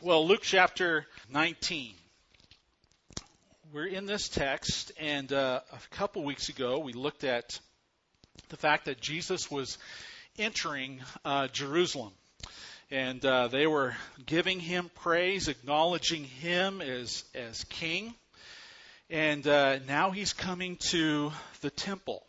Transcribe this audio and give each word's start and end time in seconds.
Well, 0.00 0.28
Luke 0.28 0.42
chapter 0.42 1.06
19. 1.32 1.92
We're 3.72 3.88
in 3.88 4.06
this 4.06 4.28
text, 4.28 4.92
and 5.00 5.32
uh, 5.32 5.58
a 5.72 5.96
couple 5.96 6.22
weeks 6.22 6.48
ago 6.48 6.78
we 6.78 6.92
looked 6.92 7.24
at 7.24 7.58
the 8.48 8.56
fact 8.56 8.84
that 8.84 9.00
Jesus 9.00 9.50
was 9.50 9.76
entering 10.38 11.00
uh, 11.24 11.48
Jerusalem. 11.48 12.12
And 12.92 13.24
uh, 13.26 13.48
they 13.48 13.66
were 13.66 13.96
giving 14.24 14.60
him 14.60 14.88
praise, 14.94 15.48
acknowledging 15.48 16.22
him 16.22 16.80
as, 16.80 17.24
as 17.34 17.64
king. 17.64 18.14
And 19.10 19.44
uh, 19.48 19.80
now 19.88 20.12
he's 20.12 20.32
coming 20.32 20.76
to 20.90 21.32
the 21.60 21.70
temple. 21.70 22.22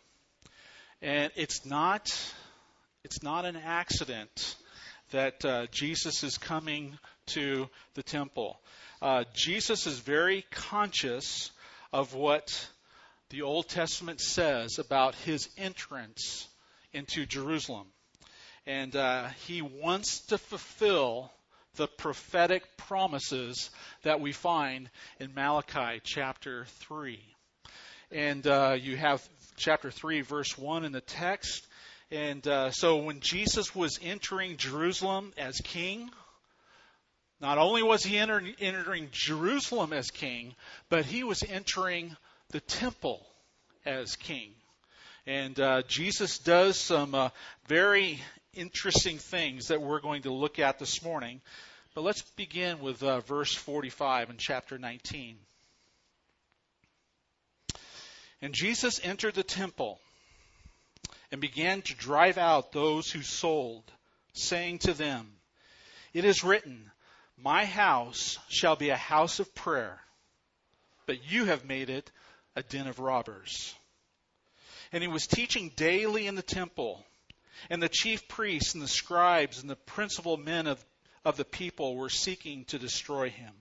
And 1.02 1.30
it's 1.36 1.64
not, 1.64 2.08
it's 3.04 3.22
not 3.22 3.44
an 3.44 3.54
accident 3.54 4.56
that 5.12 5.44
uh, 5.44 5.66
Jesus 5.70 6.24
is 6.24 6.36
coming 6.36 6.98
to 7.34 7.68
the 7.94 8.02
temple. 8.02 8.60
Uh, 9.02 9.24
Jesus 9.34 9.86
is 9.86 9.98
very 9.98 10.44
conscious 10.50 11.50
of 11.92 12.14
what 12.14 12.68
the 13.30 13.42
Old 13.42 13.68
Testament 13.68 14.20
says 14.20 14.78
about 14.78 15.14
his 15.14 15.48
entrance 15.56 16.48
into 16.92 17.26
Jerusalem. 17.26 17.86
And 18.66 18.94
uh, 18.94 19.28
he 19.46 19.62
wants 19.62 20.20
to 20.26 20.38
fulfill 20.38 21.32
the 21.76 21.86
prophetic 21.86 22.76
promises 22.76 23.70
that 24.02 24.20
we 24.20 24.32
find 24.32 24.90
in 25.18 25.32
Malachi 25.34 26.00
chapter 26.04 26.66
3. 26.80 27.18
And 28.10 28.46
uh, 28.46 28.76
you 28.78 28.96
have 28.96 29.26
chapter 29.56 29.90
3, 29.90 30.22
verse 30.22 30.58
1 30.58 30.84
in 30.84 30.92
the 30.92 31.00
text. 31.00 31.66
And 32.10 32.46
uh, 32.46 32.72
so 32.72 32.96
when 32.98 33.20
Jesus 33.20 33.74
was 33.74 34.00
entering 34.02 34.56
Jerusalem 34.56 35.32
as 35.38 35.60
king, 35.60 36.10
not 37.40 37.58
only 37.58 37.82
was 37.82 38.04
he 38.04 38.18
entering, 38.18 38.54
entering 38.60 39.08
Jerusalem 39.12 39.92
as 39.92 40.10
king, 40.10 40.54
but 40.88 41.06
he 41.06 41.24
was 41.24 41.42
entering 41.42 42.16
the 42.50 42.60
temple 42.60 43.26
as 43.86 44.16
king. 44.16 44.52
And 45.26 45.58
uh, 45.58 45.82
Jesus 45.88 46.38
does 46.38 46.78
some 46.78 47.14
uh, 47.14 47.30
very 47.66 48.20
interesting 48.54 49.18
things 49.18 49.68
that 49.68 49.80
we're 49.80 50.00
going 50.00 50.22
to 50.22 50.32
look 50.32 50.58
at 50.58 50.78
this 50.78 51.02
morning. 51.02 51.40
But 51.94 52.02
let's 52.02 52.22
begin 52.32 52.80
with 52.80 53.02
uh, 53.02 53.20
verse 53.20 53.54
45 53.54 54.30
in 54.30 54.36
chapter 54.36 54.78
19. 54.78 55.36
And 58.42 58.54
Jesus 58.54 59.00
entered 59.02 59.34
the 59.34 59.42
temple 59.42 60.00
and 61.30 61.40
began 61.40 61.82
to 61.82 61.94
drive 61.94 62.38
out 62.38 62.72
those 62.72 63.10
who 63.10 63.22
sold, 63.22 63.84
saying 64.32 64.78
to 64.80 64.94
them, 64.94 65.26
It 66.12 66.24
is 66.24 66.42
written, 66.42 66.90
my 67.42 67.64
house 67.64 68.38
shall 68.48 68.76
be 68.76 68.90
a 68.90 68.96
house 68.96 69.40
of 69.40 69.54
prayer, 69.54 70.00
but 71.06 71.30
you 71.30 71.46
have 71.46 71.64
made 71.64 71.90
it 71.90 72.10
a 72.56 72.62
den 72.62 72.86
of 72.86 72.98
robbers. 72.98 73.74
And 74.92 75.02
he 75.02 75.08
was 75.08 75.26
teaching 75.26 75.72
daily 75.76 76.26
in 76.26 76.34
the 76.34 76.42
temple, 76.42 77.04
and 77.68 77.82
the 77.82 77.88
chief 77.88 78.26
priests 78.28 78.74
and 78.74 78.82
the 78.82 78.88
scribes 78.88 79.60
and 79.60 79.70
the 79.70 79.76
principal 79.76 80.36
men 80.36 80.66
of, 80.66 80.84
of 81.24 81.36
the 81.36 81.44
people 81.44 81.96
were 81.96 82.10
seeking 82.10 82.64
to 82.66 82.78
destroy 82.78 83.30
him. 83.30 83.52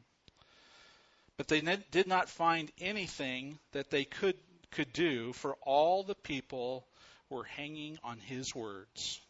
But 1.38 1.48
they 1.48 1.62
did 1.92 2.08
not 2.08 2.30
find 2.30 2.72
anything 2.80 3.60
that 3.72 3.92
they 3.92 4.04
could, 4.04 4.36
could 4.72 4.92
do, 4.92 5.32
for 5.34 5.56
all 5.62 6.04
the 6.04 6.16
people 6.16 6.86
were 7.30 7.46
hanging 7.46 7.98
on 8.04 8.18
his 8.20 8.54
words 8.54 9.22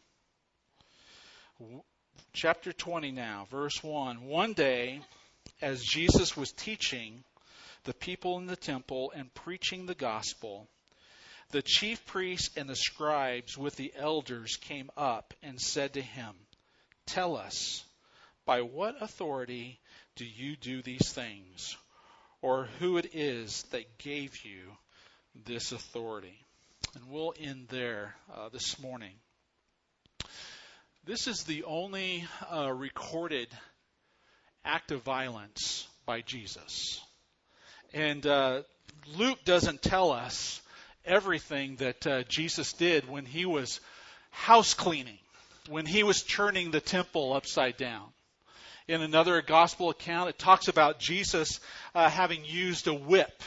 chapter 2.32 2.72
20 2.72 3.12
now, 3.12 3.46
verse 3.50 3.82
1. 3.82 4.24
One 4.26 4.52
day, 4.52 5.00
as 5.60 5.82
Jesus 5.82 6.36
was 6.36 6.52
teaching 6.52 7.22
the 7.84 7.94
people 7.94 8.38
in 8.38 8.46
the 8.46 8.56
temple 8.56 9.12
and 9.14 9.32
preaching 9.34 9.86
the 9.86 9.94
gospel, 9.94 10.68
the 11.50 11.62
chief 11.62 12.04
priests 12.06 12.50
and 12.56 12.68
the 12.68 12.76
scribes 12.76 13.58
with 13.58 13.76
the 13.76 13.92
elders 13.96 14.56
came 14.56 14.90
up 14.96 15.34
and 15.42 15.60
said 15.60 15.94
to 15.94 16.02
him, 16.02 16.34
Tell 17.06 17.36
us, 17.36 17.84
by 18.46 18.62
what 18.62 19.02
authority 19.02 19.78
do 20.16 20.24
you 20.24 20.56
do 20.56 20.82
these 20.82 21.12
things? 21.12 21.76
Or 22.42 22.68
who 22.78 22.96
it 22.96 23.14
is 23.14 23.64
that 23.70 23.98
gave 23.98 24.44
you 24.44 24.60
this 25.44 25.72
authority? 25.72 26.38
And 26.94 27.10
we'll 27.10 27.34
end 27.38 27.66
there 27.68 28.14
uh, 28.34 28.48
this 28.48 28.78
morning. 28.80 29.12
This 31.06 31.26
is 31.26 31.44
the 31.44 31.64
only 31.64 32.26
uh, 32.52 32.70
recorded 32.70 33.48
act 34.66 34.92
of 34.92 35.02
violence 35.02 35.88
by 36.04 36.20
Jesus. 36.20 37.00
And 37.94 38.26
uh, 38.26 38.62
Luke 39.16 39.38
doesn't 39.46 39.80
tell 39.80 40.12
us 40.12 40.60
everything 41.06 41.76
that 41.76 42.06
uh, 42.06 42.22
Jesus 42.24 42.74
did 42.74 43.08
when 43.08 43.24
he 43.24 43.46
was 43.46 43.80
house 44.30 44.74
cleaning, 44.74 45.18
when 45.70 45.86
he 45.86 46.02
was 46.02 46.22
turning 46.22 46.70
the 46.70 46.82
temple 46.82 47.32
upside 47.32 47.78
down. 47.78 48.04
In 48.86 49.00
another 49.00 49.40
gospel 49.40 49.88
account, 49.88 50.28
it 50.28 50.38
talks 50.38 50.68
about 50.68 50.98
Jesus 50.98 51.60
uh, 51.94 52.10
having 52.10 52.44
used 52.44 52.88
a 52.88 52.94
whip. 52.94 53.42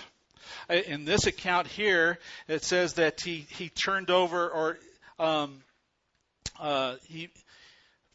Uh, 0.67 0.73
in 0.73 1.05
this 1.05 1.27
account 1.27 1.67
here, 1.67 2.17
it 2.47 2.63
says 2.63 2.93
that 2.93 3.21
he, 3.21 3.45
he 3.51 3.69
turned 3.69 4.09
over 4.09 4.49
or 4.49 4.79
um, 5.19 5.61
uh, 6.59 6.95
he 7.03 7.29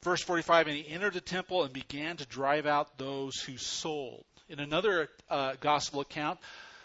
Verse 0.02 0.22
45, 0.22 0.68
and 0.68 0.76
he 0.76 0.88
entered 0.88 1.14
the 1.14 1.20
temple 1.20 1.64
and 1.64 1.72
began 1.72 2.16
to 2.16 2.26
drive 2.26 2.66
out 2.66 2.98
those 2.98 3.40
who 3.40 3.56
sold. 3.56 4.24
In 4.48 4.60
another 4.60 5.08
uh, 5.28 5.54
gospel 5.60 6.00
account, 6.00 6.38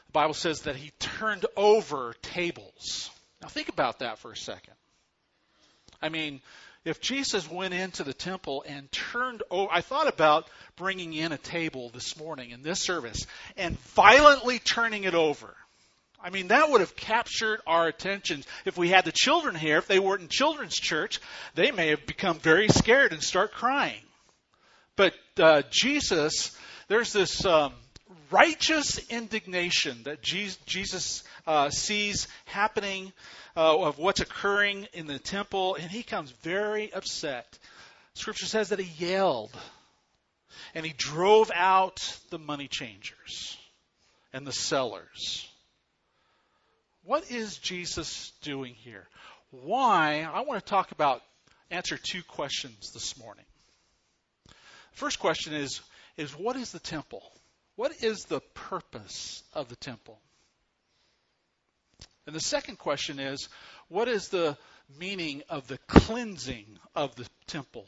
the 0.07 0.11
Bible 0.13 0.33
says 0.33 0.61
that 0.61 0.75
he 0.75 0.91
turned 0.99 1.45
over 1.55 2.15
tables. 2.21 3.09
Now 3.41 3.47
think 3.47 3.69
about 3.69 3.99
that 3.99 4.17
for 4.17 4.31
a 4.31 4.37
second. 4.37 4.73
I 6.01 6.09
mean, 6.09 6.41
if 6.85 6.99
Jesus 6.99 7.49
went 7.49 7.73
into 7.73 8.03
the 8.03 8.13
temple 8.13 8.65
and 8.67 8.91
turned 8.91 9.43
over, 9.49 9.71
I 9.71 9.81
thought 9.81 10.07
about 10.07 10.49
bringing 10.75 11.13
in 11.13 11.31
a 11.31 11.37
table 11.37 11.89
this 11.89 12.17
morning 12.17 12.49
in 12.49 12.61
this 12.61 12.81
service 12.81 13.25
and 13.55 13.79
violently 13.79 14.59
turning 14.59 15.05
it 15.05 15.15
over. 15.15 15.55
I 16.23 16.29
mean, 16.29 16.47
that 16.47 16.69
would 16.69 16.79
have 16.79 16.95
captured 16.95 17.59
our 17.67 17.87
attention. 17.87 18.43
If 18.63 18.77
we 18.77 18.87
had 18.87 19.03
the 19.03 19.11
children 19.11 19.55
here, 19.55 19.77
if 19.77 19.87
they 19.87 19.99
weren't 19.99 20.21
in 20.21 20.29
children's 20.29 20.75
church, 20.75 21.19
they 21.53 21.71
may 21.71 21.89
have 21.89 22.05
become 22.05 22.39
very 22.39 22.69
scared 22.69 23.11
and 23.11 23.21
start 23.21 23.51
crying. 23.51 24.01
But 24.95 25.13
uh, 25.37 25.63
Jesus, 25.69 26.57
there's 26.87 27.11
this 27.11 27.45
um, 27.45 27.73
righteous 28.31 28.99
indignation 29.09 30.03
that 30.03 30.21
Jesus 30.21 31.23
uh, 31.45 31.69
sees 31.69 32.29
happening 32.45 33.11
uh, 33.57 33.81
of 33.81 33.97
what's 33.97 34.21
occurring 34.21 34.87
in 34.93 35.07
the 35.07 35.19
temple, 35.19 35.75
and 35.75 35.91
he 35.91 36.03
comes 36.03 36.31
very 36.41 36.93
upset. 36.93 37.59
Scripture 38.13 38.45
says 38.45 38.69
that 38.69 38.79
he 38.79 39.05
yelled 39.05 39.51
and 40.73 40.85
he 40.85 40.93
drove 40.95 41.51
out 41.53 42.17
the 42.29 42.39
money 42.39 42.67
changers 42.67 43.57
and 44.31 44.47
the 44.47 44.51
sellers. 44.53 45.49
What 47.05 47.29
is 47.31 47.57
Jesus 47.57 48.31
doing 48.41 48.75
here? 48.75 49.07
Why? 49.51 50.27
I 50.31 50.41
want 50.41 50.63
to 50.63 50.69
talk 50.69 50.91
about, 50.91 51.21
answer 51.69 51.97
two 51.97 52.23
questions 52.23 52.91
this 52.93 53.17
morning. 53.17 53.45
First 54.93 55.19
question 55.19 55.53
is, 55.53 55.81
is 56.15 56.31
what 56.31 56.55
is 56.55 56.71
the 56.71 56.79
temple? 56.79 57.23
What 57.75 58.03
is 58.03 58.25
the 58.25 58.39
purpose 58.53 59.43
of 59.53 59.67
the 59.67 59.75
temple? 59.75 60.17
And 62.25 62.35
the 62.35 62.39
second 62.39 62.77
question 62.77 63.19
is, 63.19 63.49
what 63.89 64.07
is 64.07 64.29
the 64.29 64.57
meaning 64.97 65.43
of 65.49 65.67
the 65.67 65.79
cleansing 65.87 66.79
of 66.95 67.15
the 67.15 67.27
temple 67.47 67.85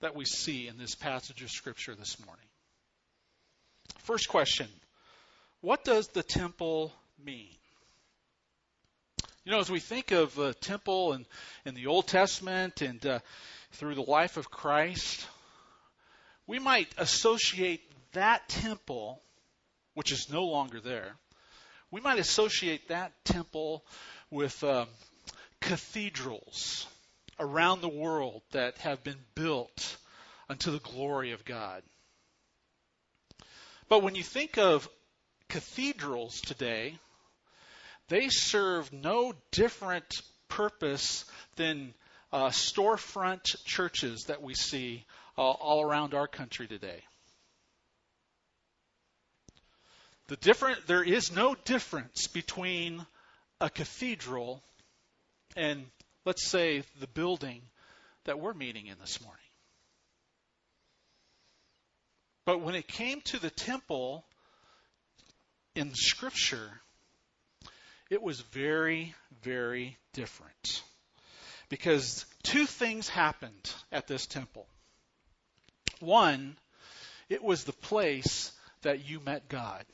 that 0.00 0.14
we 0.14 0.24
see 0.24 0.66
in 0.66 0.78
this 0.78 0.94
passage 0.94 1.42
of 1.42 1.50
Scripture 1.50 1.94
this 1.94 2.16
morning? 2.24 2.46
First 3.98 4.28
question, 4.28 4.68
what 5.60 5.84
does 5.84 6.08
the 6.08 6.22
temple 6.22 6.92
mean? 7.22 7.55
You 9.46 9.52
know, 9.52 9.60
as 9.60 9.70
we 9.70 9.78
think 9.78 10.10
of 10.10 10.34
the 10.34 10.54
temple 10.54 11.12
and 11.12 11.24
in 11.64 11.76
the 11.76 11.86
Old 11.86 12.08
Testament 12.08 12.82
and 12.82 13.06
uh, 13.06 13.20
through 13.74 13.94
the 13.94 14.02
life 14.02 14.36
of 14.38 14.50
Christ, 14.50 15.24
we 16.48 16.58
might 16.58 16.88
associate 16.98 17.80
that 18.14 18.48
temple, 18.48 19.22
which 19.94 20.10
is 20.10 20.28
no 20.32 20.46
longer 20.46 20.80
there, 20.80 21.14
we 21.92 22.00
might 22.00 22.18
associate 22.18 22.88
that 22.88 23.12
temple 23.24 23.84
with 24.32 24.64
um, 24.64 24.88
cathedrals 25.60 26.88
around 27.38 27.82
the 27.82 27.88
world 27.88 28.42
that 28.50 28.78
have 28.78 29.04
been 29.04 29.20
built 29.36 29.96
unto 30.50 30.72
the 30.72 30.80
glory 30.80 31.30
of 31.30 31.44
God. 31.44 31.84
But 33.88 34.02
when 34.02 34.16
you 34.16 34.24
think 34.24 34.58
of 34.58 34.88
cathedrals 35.48 36.40
today, 36.40 36.98
they 38.08 38.28
serve 38.28 38.92
no 38.92 39.34
different 39.50 40.06
purpose 40.48 41.24
than 41.56 41.94
uh, 42.32 42.48
storefront 42.48 43.56
churches 43.64 44.24
that 44.24 44.42
we 44.42 44.54
see 44.54 45.04
uh, 45.38 45.42
all 45.42 45.82
around 45.82 46.14
our 46.14 46.26
country 46.26 46.66
today. 46.66 47.02
The 50.28 50.36
different, 50.36 50.86
there 50.86 51.04
is 51.04 51.34
no 51.34 51.54
difference 51.64 52.26
between 52.26 53.06
a 53.60 53.70
cathedral 53.70 54.62
and, 55.56 55.84
let's 56.24 56.44
say, 56.44 56.82
the 57.00 57.06
building 57.06 57.62
that 58.24 58.40
we're 58.40 58.54
meeting 58.54 58.86
in 58.86 58.98
this 59.00 59.20
morning. 59.22 59.40
But 62.44 62.60
when 62.60 62.74
it 62.74 62.88
came 62.88 63.20
to 63.22 63.40
the 63.40 63.50
temple 63.50 64.24
in 65.74 65.94
Scripture, 65.94 66.80
it 68.10 68.22
was 68.22 68.40
very, 68.40 69.14
very 69.42 69.96
different. 70.12 70.82
Because 71.68 72.24
two 72.42 72.66
things 72.66 73.08
happened 73.08 73.74
at 73.90 74.06
this 74.06 74.26
temple. 74.26 74.66
One, 76.00 76.56
it 77.28 77.42
was 77.42 77.64
the 77.64 77.72
place 77.72 78.52
that 78.82 79.08
you 79.08 79.20
met 79.20 79.48
God. 79.48 79.84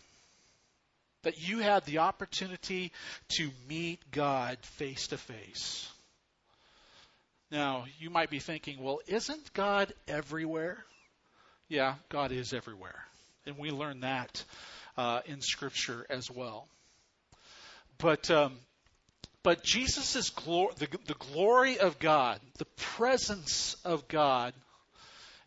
That 1.23 1.41
you 1.41 1.61
had 1.61 1.85
the 1.85 1.99
opportunity 1.99 2.93
to 3.37 3.50
meet 3.69 4.11
God 4.11 4.58
face 4.62 5.08
to 5.08 5.17
face. 5.17 5.88
Now, 7.50 7.85
you 7.99 8.11
might 8.11 8.31
be 8.31 8.38
thinking, 8.38 8.82
well, 8.82 9.00
isn't 9.06 9.53
God 9.53 9.93
everywhere? 10.08 10.85
Yeah, 11.69 11.94
God 12.08 12.32
is 12.32 12.53
everywhere. 12.53 13.05
And 13.47 13.56
we 13.56 13.70
learn 13.70 14.00
that 14.00 14.44
uh, 14.97 15.20
in 15.26 15.41
Scripture 15.41 16.05
as 16.11 16.31
well. 16.31 16.67
But 18.03 18.33
um, 18.33 18.59
but 19.45 19.63
Jesus' 19.63 20.31
glory, 20.31 20.75
the, 20.77 20.89
the 21.07 21.15
glory 21.15 21.79
of 21.79 22.01
God, 22.01 22.41
the 22.59 22.65
presence 22.65 23.77
of 23.85 24.09
God, 24.09 24.55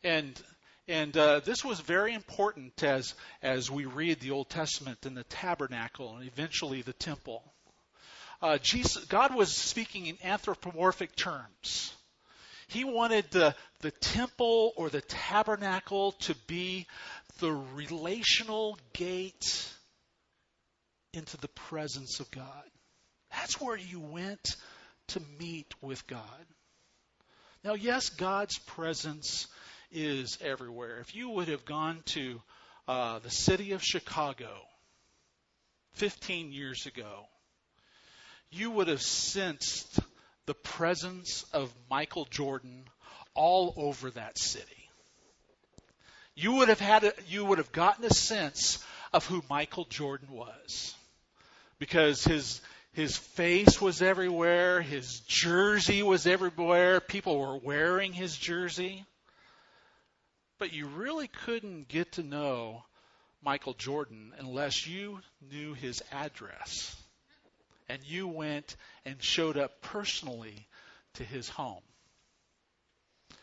and 0.06 0.42
and 0.88 1.18
uh, 1.18 1.42
this 1.42 1.66
was 1.66 1.81
very 1.81 2.13
important 2.13 2.81
as 2.81 3.13
as 3.42 3.69
we 3.69 3.84
read 3.84 4.22
the 4.22 4.31
Old 4.31 4.50
Testament 4.50 5.06
and 5.06 5.18
the 5.18 5.25
tabernacle 5.25 6.16
and 6.16 6.25
eventually 6.25 6.81
the 6.81 6.94
temple. 6.94 7.44
Uh, 8.42 8.57
Jesus, 8.57 9.04
God 9.04 9.36
was 9.36 9.52
speaking 9.52 10.06
in 10.06 10.18
anthropomorphic 10.24 11.13
terms. 11.18 11.94
He 12.69 12.86
wanted 12.86 13.30
the 13.31 13.54
the 13.81 13.92
temple 13.92 14.72
or 14.78 14.90
the 14.90 15.02
tabernacle 15.02 16.13
to 16.22 16.36
be 16.48 16.88
the 17.40 17.52
relational 17.52 18.80
gate 18.94 19.75
into 21.15 21.38
the 21.38 21.47
presence 21.47 22.19
of 22.19 22.29
God. 22.31 22.63
That's 23.31 23.59
where 23.59 23.77
you 23.77 24.00
went 24.00 24.56
to 25.07 25.21
meet 25.39 25.73
with 25.81 26.06
God. 26.07 26.21
Now, 27.63 27.73
yes, 27.73 28.09
God's 28.09 28.57
presence 28.59 29.47
is 29.91 30.38
everywhere. 30.41 31.00
If 31.00 31.15
you 31.15 31.29
would 31.29 31.47
have 31.47 31.65
gone 31.65 32.01
to 32.07 32.41
uh, 32.88 33.19
the 33.19 33.31
city 33.31 33.71
of 33.71 33.83
Chicago 33.83 34.50
15 35.94 36.51
years 36.51 36.85
ago, 36.85 37.25
you 38.51 38.71
would 38.71 38.88
have 38.88 39.01
sensed 39.01 40.00
the 40.45 40.53
presence 40.53 41.44
of 41.53 41.73
Michael 41.89 42.25
Jordan 42.25 42.85
all 43.33 43.73
over 43.77 44.11
that 44.11 44.38
city. 44.38 44.89
You 46.35 46.56
would 46.56 46.69
have 46.69 46.79
had 46.79 47.03
a, 47.03 47.13
you 47.27 47.45
would 47.45 47.57
have 47.57 47.71
gotten 47.71 48.06
a 48.06 48.13
sense 48.13 48.83
of 49.13 49.25
who 49.25 49.44
Michael 49.50 49.85
Jordan 49.85 50.29
was 50.31 50.94
because 51.85 52.23
his 52.23 52.61
his 52.93 53.15
face 53.15 53.79
was 53.79 54.01
everywhere, 54.01 54.81
his 54.81 55.19
jersey 55.27 56.01
was 56.01 56.25
everywhere, 56.25 56.99
people 56.99 57.37
were 57.37 57.57
wearing 57.57 58.11
his 58.11 58.35
jersey. 58.35 59.05
But 60.57 60.73
you 60.73 60.87
really 60.87 61.27
couldn't 61.27 61.87
get 61.87 62.13
to 62.13 62.23
know 62.23 62.83
Michael 63.43 63.73
Jordan 63.73 64.33
unless 64.39 64.87
you 64.87 65.19
knew 65.51 65.73
his 65.75 66.01
address 66.11 66.95
and 67.87 68.01
you 68.03 68.27
went 68.27 68.77
and 69.05 69.21
showed 69.21 69.57
up 69.57 69.81
personally 69.81 70.67
to 71.15 71.23
his 71.23 71.47
home. 71.49 71.83
Do 73.29 73.35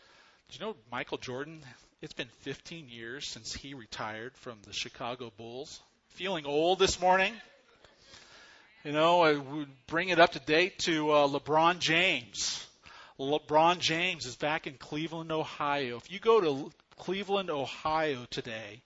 you 0.59 0.65
know 0.65 0.75
Michael 0.91 1.19
Jordan? 1.19 1.61
It's 2.01 2.13
been 2.13 2.29
15 2.41 2.89
years 2.89 3.25
since 3.25 3.53
he 3.53 3.73
retired 3.73 4.35
from 4.35 4.57
the 4.67 4.73
Chicago 4.73 5.31
Bulls. 5.37 5.79
Feeling 6.09 6.45
old 6.45 6.79
this 6.79 6.99
morning? 6.99 7.33
You 8.83 8.91
know, 8.91 9.21
I 9.21 9.37
would 9.37 9.69
bring 9.87 10.09
it 10.09 10.19
up 10.19 10.33
to 10.33 10.39
date 10.39 10.79
to 10.79 11.09
uh, 11.11 11.27
LeBron 11.29 11.79
James. 11.79 12.67
LeBron 13.17 13.79
James 13.79 14.25
is 14.25 14.35
back 14.35 14.67
in 14.67 14.73
Cleveland, 14.73 15.31
Ohio. 15.31 15.95
If 15.95 16.11
you 16.11 16.19
go 16.19 16.41
to 16.41 16.71
Cleveland, 16.97 17.49
Ohio 17.49 18.25
today, 18.29 18.81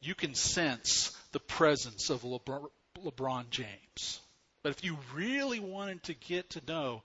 you 0.00 0.14
can 0.14 0.32
sense 0.36 1.10
the 1.32 1.40
presence 1.40 2.08
of 2.08 2.22
LeBron, 2.22 2.68
LeBron 3.04 3.50
James. 3.50 4.20
But 4.62 4.70
if 4.70 4.84
you 4.84 4.96
really 5.12 5.58
wanted 5.58 6.04
to 6.04 6.14
get 6.14 6.50
to 6.50 6.62
know 6.68 7.02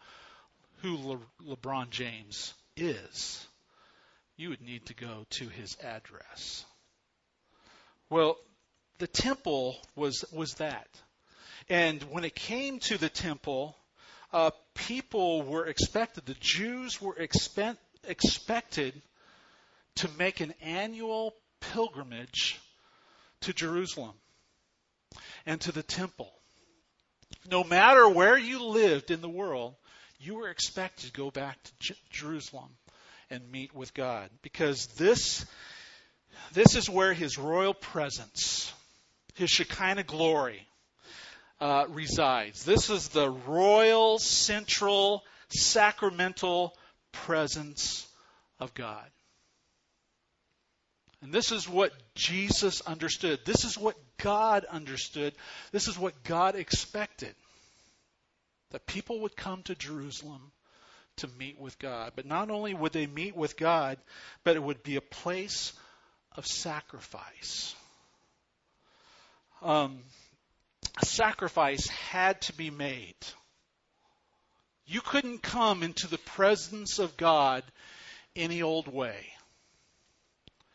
who 0.84 0.96
Le, 0.96 1.20
LeBron 1.56 1.90
James 1.90 2.54
is, 2.78 3.48
you 4.38 4.50
would 4.50 4.62
need 4.62 4.86
to 4.86 4.94
go 4.94 5.26
to 5.32 5.50
his 5.50 5.76
address. 5.84 6.66
Well, 8.12 8.38
the 9.00 9.08
temple 9.08 9.78
was 9.96 10.24
was 10.32 10.54
that. 10.56 10.88
And 11.70 12.02
when 12.04 12.24
it 12.24 12.36
came 12.36 12.80
to 12.80 12.98
the 12.98 13.10
temple, 13.10 13.76
uh, 14.32 14.52
people 14.74 15.44
were 15.44 15.66
expected, 15.66 16.26
the 16.26 16.36
Jews 16.40 17.02
were 17.02 17.16
expect, 17.16 17.80
expected 18.08 19.02
to 19.96 20.10
make 20.18 20.40
an 20.40 20.54
annual 20.62 21.36
pilgrimage 21.60 22.60
to 23.42 23.54
Jerusalem 23.54 24.14
and 25.46 25.62
to 25.62 25.72
the 25.72 25.84
temple. 25.84 26.32
No 27.50 27.64
matter 27.64 28.08
where 28.08 28.38
you 28.38 28.64
lived 28.64 29.12
in 29.12 29.22
the 29.22 29.30
world, 29.30 29.76
you 30.20 30.36
were 30.36 30.50
expected 30.50 31.08
to 31.08 31.14
go 31.14 31.32
back 31.32 31.62
to 31.64 31.72
J- 31.80 31.96
Jerusalem 32.10 32.70
and 33.30 33.52
meet 33.52 33.74
with 33.74 33.94
God 33.94 34.30
because 34.42 34.88
this 34.88 35.46
this 36.54 36.76
is 36.76 36.90
where 36.90 37.14
his 37.14 37.38
royal 37.38 37.74
presence, 37.74 38.74
his 39.36 39.50
Shekinah 39.50 40.04
glory, 40.04 40.68
uh, 41.64 41.86
resides. 41.92 42.66
This 42.66 42.90
is 42.90 43.08
the 43.08 43.30
royal, 43.30 44.20
central, 44.20 45.24
sacramental 45.48 46.76
presence 47.14 48.06
of 48.60 48.74
God. 48.74 49.10
And 51.22 51.32
this 51.32 51.54
is 51.54 51.70
what 51.70 51.94
Jesus 52.16 52.82
understood. 52.82 53.40
This 53.46 53.64
is 53.64 53.78
what 53.78 53.96
God 54.18 54.66
understood. 54.66 55.34
This 55.72 55.88
is 55.88 55.98
what 55.98 56.26
God 56.26 56.56
expected. 56.56 57.34
That 58.72 58.86
people 58.86 59.22
would 59.22 59.38
come 59.38 59.64
to 59.64 59.76
Jerusalem 59.76 60.52
to 61.18 61.30
meet 61.40 61.58
with 61.58 61.80
God. 61.80 62.12
But 62.14 62.26
not 62.26 62.50
only 62.52 62.74
would 62.74 62.92
they 62.92 63.08
meet 63.08 63.38
with 63.38 63.56
God, 63.56 64.00
but 64.44 64.58
it 64.58 64.64
would 64.64 64.84
be 64.84 64.98
a 64.98 65.02
place 65.02 65.72
of 66.36 66.46
sacrifice. 66.46 67.74
Um, 69.62 70.00
a 71.02 71.06
sacrifice 71.06 71.88
had 71.88 72.42
to 72.42 72.54
be 72.54 72.70
made. 72.70 73.16
You 74.86 75.02
couldn't 75.02 75.42
come 75.42 75.82
into 75.82 76.08
the 76.08 76.18
presence 76.18 77.00
of 77.00 77.18
God 77.18 77.64
any 78.36 78.62
old 78.62 78.88
way. 78.88 79.28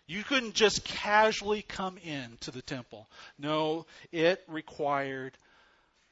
You 0.06 0.24
couldn't 0.24 0.54
just 0.54 0.84
casually 0.84 1.62
come 1.62 1.98
in 1.98 2.38
to 2.40 2.50
the 2.50 2.62
temple. 2.62 3.06
No, 3.38 3.86
it 4.10 4.42
required 4.48 5.36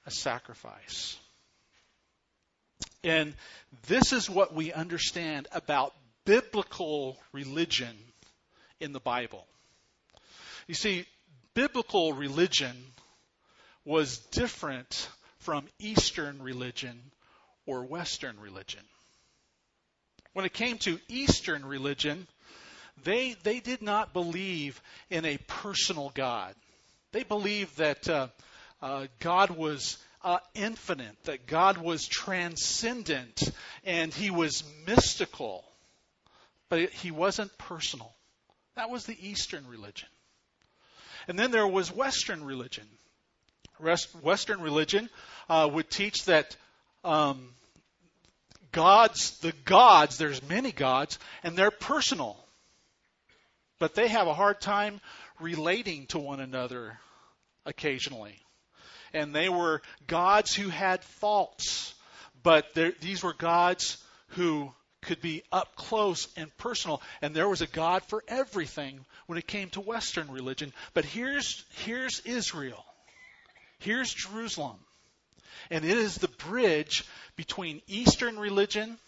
a 0.04 0.10
sacrifice. 0.10 1.16
And 3.02 3.34
this 3.86 4.12
is 4.12 4.28
what 4.28 4.52
we 4.52 4.72
understand 4.72 5.48
about 5.52 5.94
biblical 6.26 7.16
religion 7.32 7.96
in 8.80 8.92
the 8.92 9.00
Bible. 9.00 9.46
You 10.66 10.74
see, 10.74 11.06
biblical 11.54 12.12
religion 12.12 12.76
was 13.86 14.18
different 14.18 15.08
from 15.38 15.64
Eastern 15.78 16.42
religion 16.42 17.00
or 17.64 17.84
Western 17.84 18.38
religion. 18.40 18.82
When 20.32 20.44
it 20.44 20.52
came 20.52 20.76
to 20.78 20.98
Eastern 21.08 21.64
religion, 21.64 22.26
they, 23.04 23.36
they 23.44 23.60
did 23.60 23.80
not 23.80 24.12
believe 24.12 24.82
in 25.08 25.24
a 25.24 25.38
personal 25.46 26.10
God. 26.14 26.54
They 27.12 27.22
believed 27.22 27.78
that 27.78 28.08
uh, 28.08 28.28
uh, 28.82 29.06
God 29.20 29.50
was 29.50 29.98
uh, 30.22 30.38
infinite, 30.54 31.16
that 31.24 31.46
God 31.46 31.78
was 31.78 32.06
transcendent, 32.06 33.50
and 33.84 34.12
He 34.12 34.30
was 34.30 34.64
mystical, 34.86 35.64
but 36.68 36.90
He 36.90 37.12
wasn't 37.12 37.56
personal. 37.56 38.12
That 38.74 38.90
was 38.90 39.06
the 39.06 39.16
Eastern 39.28 39.66
religion. 39.68 40.08
And 41.28 41.38
then 41.38 41.50
there 41.52 41.66
was 41.66 41.94
Western 41.94 42.44
religion. 42.44 42.86
Western 43.78 44.60
religion 44.60 45.08
uh, 45.48 45.68
would 45.72 45.90
teach 45.90 46.24
that 46.24 46.56
um, 47.04 47.48
gods, 48.72 49.38
the 49.38 49.52
gods, 49.64 50.18
there's 50.18 50.46
many 50.48 50.72
gods, 50.72 51.18
and 51.42 51.56
they're 51.56 51.70
personal. 51.70 52.36
But 53.78 53.94
they 53.94 54.08
have 54.08 54.26
a 54.26 54.34
hard 54.34 54.60
time 54.60 55.00
relating 55.40 56.06
to 56.06 56.18
one 56.18 56.40
another 56.40 56.98
occasionally. 57.64 58.38
And 59.12 59.34
they 59.34 59.48
were 59.48 59.82
gods 60.06 60.54
who 60.54 60.68
had 60.68 61.02
faults, 61.04 61.94
but 62.42 62.74
these 62.74 63.22
were 63.22 63.34
gods 63.34 63.98
who 64.28 64.72
could 65.02 65.20
be 65.20 65.42
up 65.52 65.76
close 65.76 66.28
and 66.36 66.54
personal. 66.58 67.00
And 67.22 67.34
there 67.34 67.48
was 67.48 67.62
a 67.62 67.66
God 67.66 68.02
for 68.04 68.24
everything 68.28 69.04
when 69.26 69.38
it 69.38 69.46
came 69.46 69.70
to 69.70 69.80
Western 69.80 70.30
religion. 70.30 70.72
But 70.94 71.04
here's, 71.04 71.64
here's 71.84 72.20
Israel. 72.20 72.84
Here's 73.78 74.12
Jerusalem. 74.12 74.78
And 75.70 75.84
it 75.84 75.96
is 75.96 76.16
the 76.16 76.28
bridge 76.28 77.04
between 77.36 77.82
Eastern 77.86 78.38
religion 78.38 78.98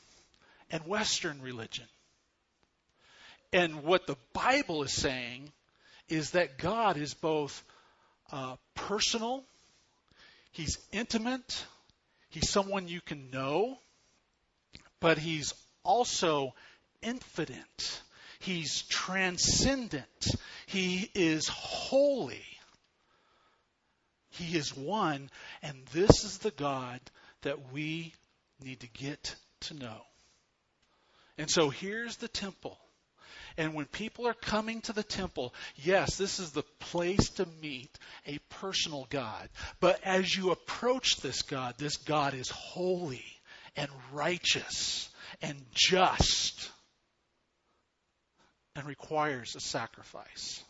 and 0.70 0.86
Western 0.86 1.40
religion. 1.40 1.86
And 3.52 3.84
what 3.84 4.06
the 4.06 4.16
Bible 4.32 4.82
is 4.82 4.92
saying 4.92 5.50
is 6.08 6.32
that 6.32 6.58
God 6.58 6.96
is 6.96 7.14
both 7.14 7.64
uh, 8.30 8.56
personal, 8.74 9.44
He's 10.52 10.78
intimate, 10.92 11.64
He's 12.30 12.50
someone 12.50 12.88
you 12.88 13.00
can 13.00 13.30
know, 13.30 13.78
but 15.00 15.18
He's 15.18 15.54
also 15.82 16.54
infinite. 17.02 18.02
He's 18.40 18.82
transcendent. 18.82 20.34
He 20.66 21.10
is 21.14 21.48
holy. 21.48 22.44
He 24.38 24.56
is 24.56 24.76
one, 24.76 25.30
and 25.62 25.76
this 25.92 26.24
is 26.24 26.38
the 26.38 26.50
God 26.50 27.00
that 27.42 27.72
we 27.72 28.14
need 28.62 28.80
to 28.80 28.88
get 28.88 29.34
to 29.62 29.74
know. 29.74 30.00
And 31.36 31.50
so 31.50 31.70
here's 31.70 32.16
the 32.16 32.28
temple. 32.28 32.78
And 33.56 33.74
when 33.74 33.86
people 33.86 34.26
are 34.28 34.34
coming 34.34 34.80
to 34.82 34.92
the 34.92 35.02
temple, 35.02 35.52
yes, 35.76 36.16
this 36.16 36.38
is 36.38 36.52
the 36.52 36.62
place 36.78 37.28
to 37.30 37.46
meet 37.60 37.90
a 38.26 38.38
personal 38.50 39.06
God. 39.10 39.48
But 39.80 40.00
as 40.04 40.34
you 40.34 40.52
approach 40.52 41.16
this 41.16 41.42
God, 41.42 41.74
this 41.76 41.96
God 41.96 42.34
is 42.34 42.50
holy 42.50 43.24
and 43.76 43.90
righteous 44.12 45.08
and 45.42 45.60
just 45.72 46.70
and 48.76 48.86
requires 48.86 49.56
a 49.56 49.60
sacrifice. 49.60 50.62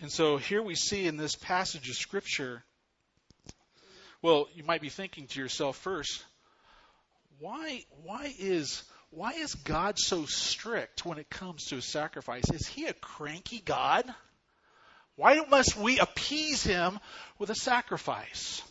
And 0.00 0.12
so 0.12 0.36
here 0.36 0.62
we 0.62 0.76
see 0.76 1.06
in 1.06 1.16
this 1.16 1.34
passage 1.34 1.88
of 1.88 1.96
Scripture, 1.96 2.62
well, 4.22 4.46
you 4.54 4.62
might 4.62 4.80
be 4.80 4.90
thinking 4.90 5.26
to 5.28 5.40
yourself 5.40 5.76
first, 5.76 6.24
why, 7.40 7.84
why, 8.04 8.32
is, 8.38 8.82
why 9.10 9.32
is 9.32 9.54
God 9.54 9.98
so 9.98 10.24
strict 10.26 11.04
when 11.04 11.18
it 11.18 11.30
comes 11.30 11.66
to 11.66 11.76
a 11.76 11.82
sacrifice? 11.82 12.50
Is 12.50 12.66
he 12.66 12.86
a 12.86 12.92
cranky 12.92 13.60
God? 13.64 14.04
Why 15.16 15.40
must 15.48 15.76
we 15.76 15.98
appease 15.98 16.62
him 16.62 17.00
with 17.38 17.50
a 17.50 17.54
sacrifice? 17.56 18.62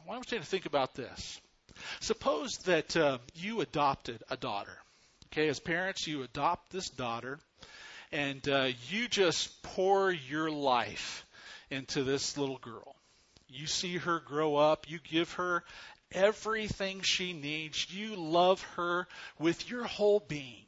I 0.00 0.08
want 0.08 0.30
you 0.30 0.38
to 0.38 0.44
think 0.44 0.66
about 0.66 0.94
this. 0.94 1.40
Suppose 2.00 2.52
that 2.66 2.96
uh, 2.96 3.18
you 3.34 3.62
adopted 3.62 4.22
a 4.30 4.36
daughter. 4.36 4.76
Okay, 5.32 5.48
as 5.48 5.58
parents, 5.58 6.06
you 6.06 6.22
adopt 6.22 6.70
this 6.70 6.88
daughter, 6.90 7.40
and 8.14 8.48
uh, 8.48 8.68
you 8.90 9.08
just 9.08 9.60
pour 9.64 10.12
your 10.12 10.48
life 10.48 11.26
into 11.68 12.04
this 12.04 12.38
little 12.38 12.58
girl. 12.58 12.94
You 13.48 13.66
see 13.66 13.96
her 13.96 14.20
grow 14.20 14.54
up, 14.54 14.88
you 14.88 15.00
give 15.02 15.32
her 15.32 15.64
everything 16.12 17.00
she 17.02 17.32
needs, 17.32 17.92
you 17.92 18.14
love 18.14 18.62
her 18.76 19.08
with 19.40 19.68
your 19.68 19.82
whole 19.82 20.20
being. 20.20 20.62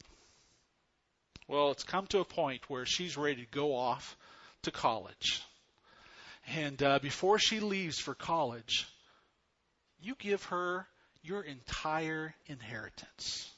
Well, 1.47 1.71
it's 1.71 1.85
come 1.85 2.09
to 2.09 2.19
a 2.19 2.25
point 2.25 2.69
where 2.69 2.85
she's 2.85 3.17
ready 3.17 3.45
to 3.45 3.51
go 3.53 3.77
off 3.77 4.17
to 4.63 4.73
college. 4.73 5.41
And 6.49 6.83
uh, 6.83 6.99
before 6.99 7.39
she 7.39 7.61
leaves 7.61 8.01
for 8.01 8.15
college, 8.15 8.89
you 10.03 10.17
give 10.19 10.43
her 10.47 10.85
your 11.23 11.43
entire 11.43 12.35
inheritance. 12.47 13.49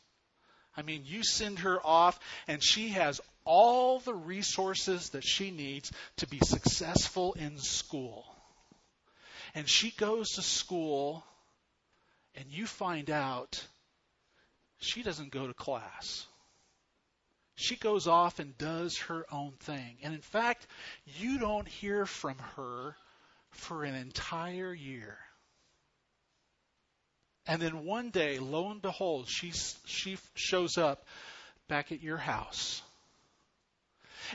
I 0.76 0.82
mean, 0.82 1.02
you 1.06 1.24
send 1.24 1.60
her 1.60 1.84
off, 1.84 2.20
and 2.46 2.62
she 2.62 2.90
has 2.90 3.20
all 3.48 3.98
the 3.98 4.14
resources 4.14 5.08
that 5.10 5.24
she 5.24 5.50
needs 5.50 5.90
to 6.18 6.28
be 6.28 6.38
successful 6.44 7.32
in 7.32 7.56
school. 7.56 8.26
And 9.54 9.66
she 9.66 9.90
goes 9.90 10.32
to 10.32 10.42
school, 10.42 11.24
and 12.34 12.44
you 12.50 12.66
find 12.66 13.10
out 13.10 13.66
she 14.80 15.02
doesn't 15.02 15.30
go 15.30 15.46
to 15.46 15.54
class. 15.54 16.26
She 17.54 17.76
goes 17.76 18.06
off 18.06 18.38
and 18.38 18.56
does 18.58 18.98
her 18.98 19.24
own 19.32 19.52
thing. 19.60 19.96
And 20.02 20.12
in 20.14 20.20
fact, 20.20 20.66
you 21.18 21.38
don't 21.38 21.66
hear 21.66 22.04
from 22.04 22.36
her 22.56 22.94
for 23.50 23.82
an 23.82 23.94
entire 23.94 24.74
year. 24.74 25.16
And 27.46 27.62
then 27.62 27.86
one 27.86 28.10
day, 28.10 28.38
lo 28.38 28.70
and 28.70 28.82
behold, 28.82 29.26
she, 29.26 29.52
she 29.86 30.18
shows 30.34 30.76
up 30.76 31.06
back 31.66 31.92
at 31.92 32.02
your 32.02 32.18
house. 32.18 32.82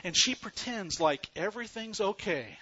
And 0.02 0.16
she 0.16 0.34
pretends 0.34 1.00
like 1.00 1.28
everything's 1.36 2.00
okay. 2.00 2.58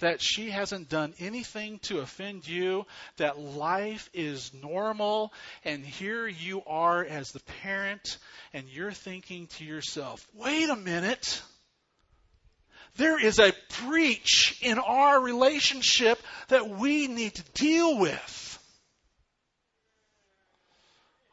That 0.00 0.20
she 0.20 0.50
hasn't 0.50 0.88
done 0.88 1.14
anything 1.18 1.80
to 1.84 1.98
offend 1.98 2.46
you, 2.46 2.86
that 3.16 3.40
life 3.40 4.08
is 4.14 4.52
normal, 4.54 5.32
and 5.64 5.84
here 5.84 6.28
you 6.28 6.62
are 6.66 7.04
as 7.04 7.32
the 7.32 7.40
parent, 7.62 8.18
and 8.52 8.68
you're 8.68 8.92
thinking 8.92 9.48
to 9.58 9.64
yourself, 9.64 10.24
wait 10.34 10.70
a 10.70 10.76
minute. 10.76 11.42
There 12.96 13.24
is 13.24 13.40
a 13.40 13.52
breach 13.86 14.58
in 14.62 14.78
our 14.78 15.20
relationship 15.20 16.20
that 16.48 16.68
we 16.68 17.08
need 17.08 17.34
to 17.34 17.44
deal 17.54 17.98
with. 17.98 18.58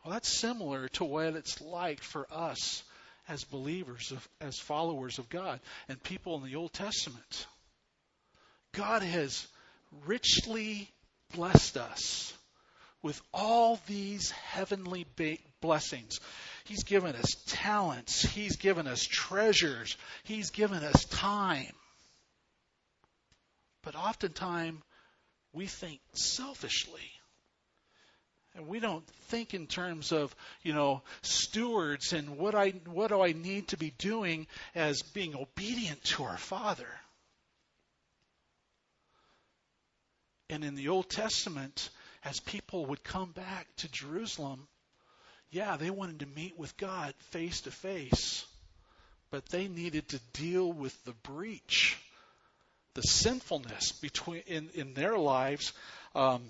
Well, 0.04 0.14
that's 0.14 0.30
similar 0.30 0.88
to 0.90 1.06
what 1.06 1.36
it's 1.36 1.62
like 1.62 2.02
for 2.02 2.28
us 2.32 2.84
as 3.28 3.44
believers, 3.44 4.12
of, 4.12 4.28
as 4.42 4.60
followers 4.60 5.20
of 5.20 5.30
God, 5.30 5.60
and 5.90 6.02
people 6.02 6.38
in 6.38 6.44
the 6.44 6.56
Old 6.56 6.74
Testament. 6.74 7.48
God 8.74 9.02
has 9.02 9.48
richly 10.06 10.90
blessed 11.34 11.78
us 11.78 12.34
with 13.02 13.22
all 13.34 13.80
these 13.88 14.32
heavenly 14.32 15.06
ba- 15.16 15.38
blessings. 15.62 16.20
He's 16.66 16.84
given 16.84 17.16
us 17.16 17.36
talents, 17.48 18.24
He's 18.24 18.58
given 18.58 18.88
us 18.88 19.04
treasures, 19.04 19.98
He's 20.24 20.50
given 20.50 20.84
us 20.84 21.06
time. 21.06 21.74
But 23.84 23.96
oftentimes, 23.96 24.82
we 25.54 25.68
think 25.68 26.02
selfishly. 26.14 27.15
And 28.56 28.68
we 28.68 28.80
don't 28.80 29.06
think 29.28 29.54
in 29.54 29.68
terms 29.68 30.12
of, 30.14 30.34
you 30.64 30.74
know, 30.74 31.02
stewards 31.22 32.14
and 32.14 32.38
what 32.38 32.56
I 32.56 32.70
what 32.86 33.10
do 33.10 33.22
I 33.22 33.34
need 33.34 33.70
to 33.70 33.78
be 33.78 33.92
doing 33.98 34.48
as 34.74 35.02
being 35.02 35.36
obedient 35.36 36.04
to 36.06 36.24
our 36.24 36.38
Father. 36.38 36.88
And 40.50 40.64
in 40.64 40.76
the 40.76 40.90
Old 40.90 41.10
Testament, 41.10 41.90
as 42.24 42.40
people 42.40 42.86
would 42.86 43.04
come 43.04 43.32
back 43.32 43.68
to 43.78 43.92
Jerusalem, 43.92 44.68
yeah, 45.52 45.76
they 45.76 45.90
wanted 45.90 46.20
to 46.20 46.26
meet 46.26 46.58
with 46.58 46.78
God 46.78 47.14
face 47.32 47.62
to 47.62 47.72
face, 47.72 48.46
but 49.32 49.46
they 49.50 49.68
needed 49.68 50.10
to 50.10 50.20
deal 50.34 50.72
with 50.72 51.04
the 51.04 51.14
breach, 51.24 51.98
the 52.94 53.02
sinfulness 53.02 53.92
between 53.94 54.44
in, 54.48 54.70
in 54.76 54.94
their 54.94 55.18
lives 55.18 55.74
um, 56.14 56.44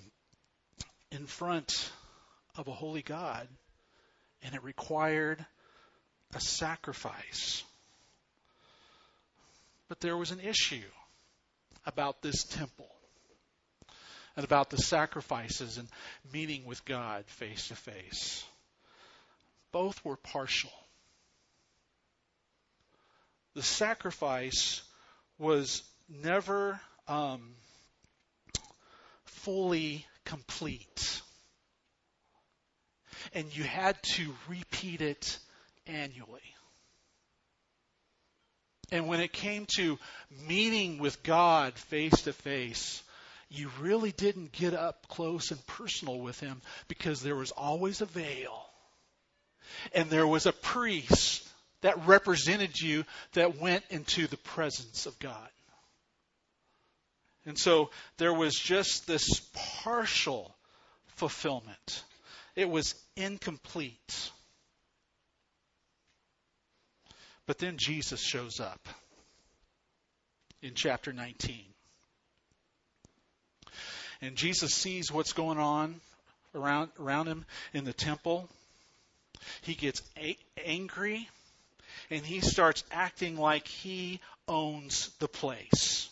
in 1.16 1.26
front 1.26 1.92
of 2.58 2.68
a 2.68 2.74
holy 2.74 3.02
God, 3.02 3.48
and 4.44 4.54
it 4.54 4.64
required 4.64 5.44
a 6.36 6.42
sacrifice. 6.42 7.64
But 9.88 10.02
there 10.02 10.18
was 10.18 10.32
an 10.32 10.42
issue 10.42 10.90
about 11.86 12.22
this 12.22 12.44
temple 12.44 12.90
and 14.36 14.44
about 14.44 14.70
the 14.70 14.78
sacrifices 14.78 15.78
and 15.78 15.88
meeting 16.34 16.66
with 16.66 16.84
God 16.84 17.24
face 17.28 17.70
to 17.70 17.76
face. 17.76 18.44
Both 19.72 20.04
were 20.04 20.18
partial. 20.18 20.72
The 23.54 23.64
sacrifice 23.64 24.82
was 25.38 25.82
never 26.10 26.80
um, 27.08 27.56
fully 29.24 30.06
complete. 30.26 31.22
And 33.34 33.56
you 33.56 33.64
had 33.64 34.02
to 34.04 34.34
repeat 34.48 35.02
it 35.02 35.38
annually. 35.88 36.42
And 38.92 39.08
when 39.08 39.20
it 39.20 39.34
came 39.34 39.66
to 39.78 39.98
meeting 40.48 41.00
with 41.00 41.24
God 41.24 41.74
face 41.74 42.22
to 42.24 42.34
face, 42.34 43.02
you 43.50 43.72
really 43.80 44.12
didn't 44.12 44.52
get 44.52 44.74
up 44.74 45.08
close 45.08 45.52
and 45.52 45.68
personal 45.68 46.20
with 46.20 46.40
Him 46.40 46.62
because 46.88 47.22
there 47.22 47.36
was 47.36 47.52
always 47.52 48.02
a 48.02 48.06
veil. 48.06 48.66
And 49.94 50.10
there 50.10 50.28
was 50.28 50.46
a 50.46 50.52
priest 50.52 51.48
that 51.82 52.08
represented 52.08 52.80
you 52.80 53.06
that 53.34 53.60
went 53.60 53.84
into 53.90 54.28
the 54.28 54.38
presence 54.38 55.06
of 55.06 55.18
God. 55.20 55.50
And 57.46 57.58
so 57.58 57.92
there 58.18 58.34
was 58.34 58.56
just 58.56 59.06
this 59.06 59.42
partial 59.84 60.56
fulfillment. 61.16 62.04
It 62.56 62.70
was 62.70 62.96
incomplete. 63.16 64.32
But 67.46 67.60
then 67.60 67.78
Jesus 67.78 68.22
shows 68.22 68.60
up 68.60 68.88
in 70.62 70.74
chapter 70.74 71.14
19. 71.14 71.62
And 74.22 74.36
Jesus 74.36 74.74
sees 74.74 75.12
what's 75.12 75.34
going 75.34 75.60
on 75.60 76.00
around, 76.56 76.90
around 77.00 77.28
him 77.28 77.46
in 77.74 77.84
the 77.84 77.94
temple. 77.94 78.50
He 79.62 79.76
gets 79.76 80.02
a- 80.18 80.38
angry 80.66 81.30
and 82.10 82.26
he 82.26 82.40
starts 82.40 82.84
acting 82.92 83.38
like 83.38 83.68
he 83.68 84.20
owns 84.48 85.10
the 85.20 85.28
place. 85.28 86.10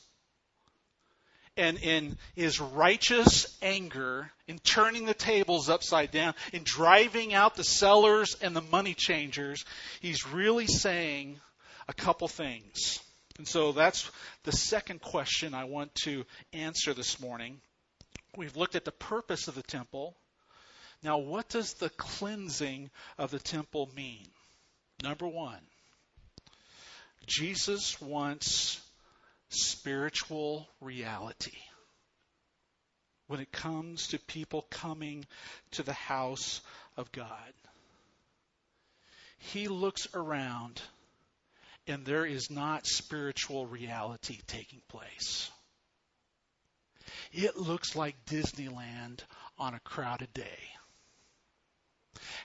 And 1.56 1.78
in 1.78 2.18
his 2.36 2.60
righteous 2.60 3.56
anger, 3.62 4.32
in 4.48 4.58
turning 4.60 5.06
the 5.06 5.14
tables 5.14 5.70
upside 5.70 6.10
down, 6.12 6.34
in 6.52 6.64
driving 6.64 7.34
out 7.34 7.56
the 7.56 7.64
sellers 7.64 8.36
and 8.42 8.56
the 8.56 8.62
money 8.62 8.96
changers, 8.96 9.64
he's 10.02 10.26
really 10.26 10.66
saying 10.66 11.40
a 11.88 11.94
couple 11.94 12.28
things. 12.28 13.00
And 13.38 13.48
so 13.48 13.72
that's 13.72 14.10
the 14.44 14.52
second 14.52 15.02
question 15.02 15.54
I 15.54 15.66
want 15.66 15.94
to 16.04 16.26
answer 16.54 16.94
this 16.94 17.20
morning. 17.20 17.60
We've 18.36 18.56
looked 18.56 18.76
at 18.76 18.86
the 18.86 18.92
purpose 18.92 19.48
of 19.48 19.56
the 19.56 19.64
temple. 19.64 20.16
Now, 21.04 21.20
what 21.20 21.50
does 21.50 21.74
the 21.74 21.90
cleansing 21.90 22.90
of 23.18 23.30
the 23.30 23.40
temple 23.40 23.90
mean? 23.96 24.26
Number 25.04 25.28
one, 25.28 25.60
Jesus 27.28 28.00
wants 28.02 28.80
spiritual 29.54 30.68
reality 30.82 31.58
when 33.28 33.40
it 33.40 33.52
comes 33.52 34.08
to 34.10 34.20
people 34.20 34.66
coming 34.70 35.26
to 35.72 35.84
the 35.84 35.94
house 35.94 36.62
of 36.98 37.12
God. 37.12 37.54
He 39.38 39.68
looks 39.68 40.08
around 40.14 40.82
and 41.88 42.06
there 42.06 42.26
is 42.26 42.50
not 42.50 42.88
spiritual 42.88 43.66
reality 43.66 44.40
taking 44.48 44.82
place. 44.88 45.50
It 47.32 47.58
looks 47.58 47.96
like 47.96 48.26
Disneyland 48.26 49.22
on 49.58 49.74
a 49.74 49.80
crowded 49.80 50.34
day. 50.34 50.60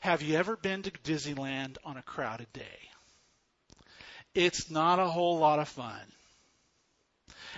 Have 0.00 0.22
you 0.22 0.36
ever 0.36 0.56
been 0.56 0.82
to 0.82 0.90
Disneyland 0.90 1.76
on 1.84 1.96
a 1.96 2.02
crowded 2.02 2.52
day? 2.52 2.90
It's 4.34 4.70
not 4.70 4.98
a 4.98 5.06
whole 5.06 5.38
lot 5.38 5.58
of 5.58 5.68
fun. 5.68 6.00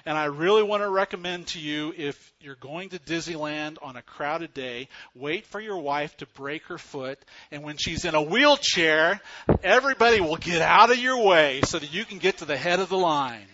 And 0.05 0.17
I 0.17 0.27
really 0.27 0.63
want 0.63 0.83
to 0.83 0.89
recommend 0.89 1.49
to 1.49 1.59
you 1.59 1.93
if 1.97 2.33
you're 2.41 2.57
going 2.57 2.91
to 2.91 2.99
Disneyland 2.99 3.79
on 3.83 3.97
a 3.97 4.03
crowded 4.03 4.55
day, 4.55 4.89
wait 5.15 5.47
for 5.47 5.61
your 5.61 5.79
wife 5.79 6.17
to 6.19 6.27
break 6.27 6.65
her 6.65 6.79
foot. 6.79 7.19
And 7.51 7.63
when 7.63 7.77
she's 7.77 8.05
in 8.05 8.15
a 8.15 8.23
wheelchair, 8.23 9.21
everybody 9.63 10.21
will 10.21 10.37
get 10.37 10.63
out 10.63 10.91
of 10.91 10.99
your 10.99 11.25
way 11.25 11.61
so 11.65 11.79
that 11.79 11.93
you 11.93 12.05
can 12.05 12.19
get 12.19 12.39
to 12.39 12.45
the 12.45 12.57
head 12.57 12.81
of 12.81 12.89
the 12.89 12.99
line. 12.99 13.47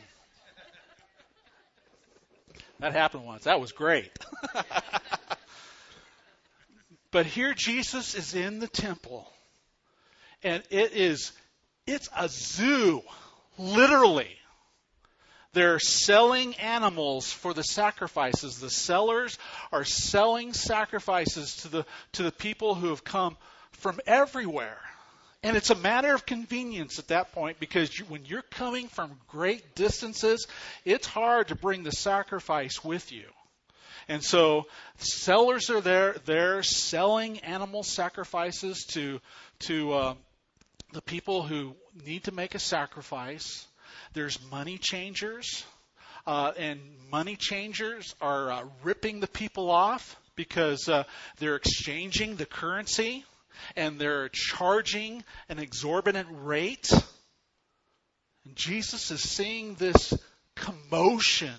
That 2.79 2.93
happened 2.93 3.25
once. 3.25 3.45
That 3.45 3.61
was 3.61 3.73
great. 3.73 4.11
but 7.11 7.27
here 7.27 7.55
Jesus 7.55 8.15
is 8.15 8.35
in 8.35 8.59
the 8.59 8.69
temple. 8.69 9.31
And 10.43 10.63
it 10.71 10.93
is, 10.93 11.33
it's 11.87 12.09
a 12.17 12.29
zoo, 12.29 13.03
literally. 13.59 14.31
They're 15.57 15.79
selling 15.79 16.55
animals 16.57 17.33
for 17.33 17.55
the 17.55 17.65
sacrifices. 17.65 18.59
The 18.61 18.69
sellers 18.69 19.39
are 19.73 19.85
selling 19.85 20.53
sacrifices 20.53 21.57
to 21.63 21.69
the, 21.69 21.87
to 22.13 22.25
the 22.25 22.31
people 22.31 22.75
who 22.75 22.91
have 22.91 23.05
come 23.05 23.39
from 23.73 23.99
everywhere. 24.07 24.79
And 25.43 25.57
it's 25.57 25.71
a 25.71 25.75
matter 25.75 26.15
of 26.15 26.27
convenience 26.27 26.99
at 26.99 27.09
that 27.09 27.33
point 27.33 27.59
because 27.59 27.99
you, 27.99 28.05
when 28.05 28.27
you're 28.27 28.43
coming 28.43 28.89
from 28.89 29.19
great 29.29 29.75
distances, 29.75 30.47
it's 30.85 31.07
hard 31.07 31.49
to 31.49 31.55
bring 31.55 31.85
the 31.85 31.93
sacrifice 31.93 32.85
with 32.85 33.11
you. 33.11 33.25
And 34.09 34.23
so 34.23 34.67
sellers 34.99 35.71
are 35.71 35.81
there, 35.81 36.17
they're 36.27 36.63
selling 36.65 37.39
animal 37.39 37.83
sacrifices 37.83 38.85
to, 38.91 39.23
to 39.61 39.93
uh, 39.95 40.15
the 40.93 41.01
people 41.01 41.45
who 41.45 41.75
need 42.05 42.25
to 42.25 42.33
make 42.33 42.55
a 42.55 42.59
sacrifice. 42.59 43.67
There's 44.13 44.39
money 44.51 44.79
changers, 44.79 45.65
uh, 46.27 46.53
and 46.59 46.81
money 47.11 47.37
changers 47.37 48.15
are 48.21 48.51
uh, 48.51 48.65
ripping 48.83 49.21
the 49.21 49.29
people 49.29 49.71
off 49.71 50.17
because 50.35 50.89
uh, 50.89 51.05
they're 51.39 51.57
exchanging 51.57 52.37
the 52.37 52.47
currency 52.47 53.25
and 53.75 53.99
they're 53.99 54.29
charging 54.29 55.25
an 55.49 55.59
exorbitant 55.59 56.29
rate. 56.31 56.91
And 58.45 58.55
Jesus 58.55 59.11
is 59.11 59.21
seeing 59.21 59.75
this 59.75 60.15
commotion 60.55 61.55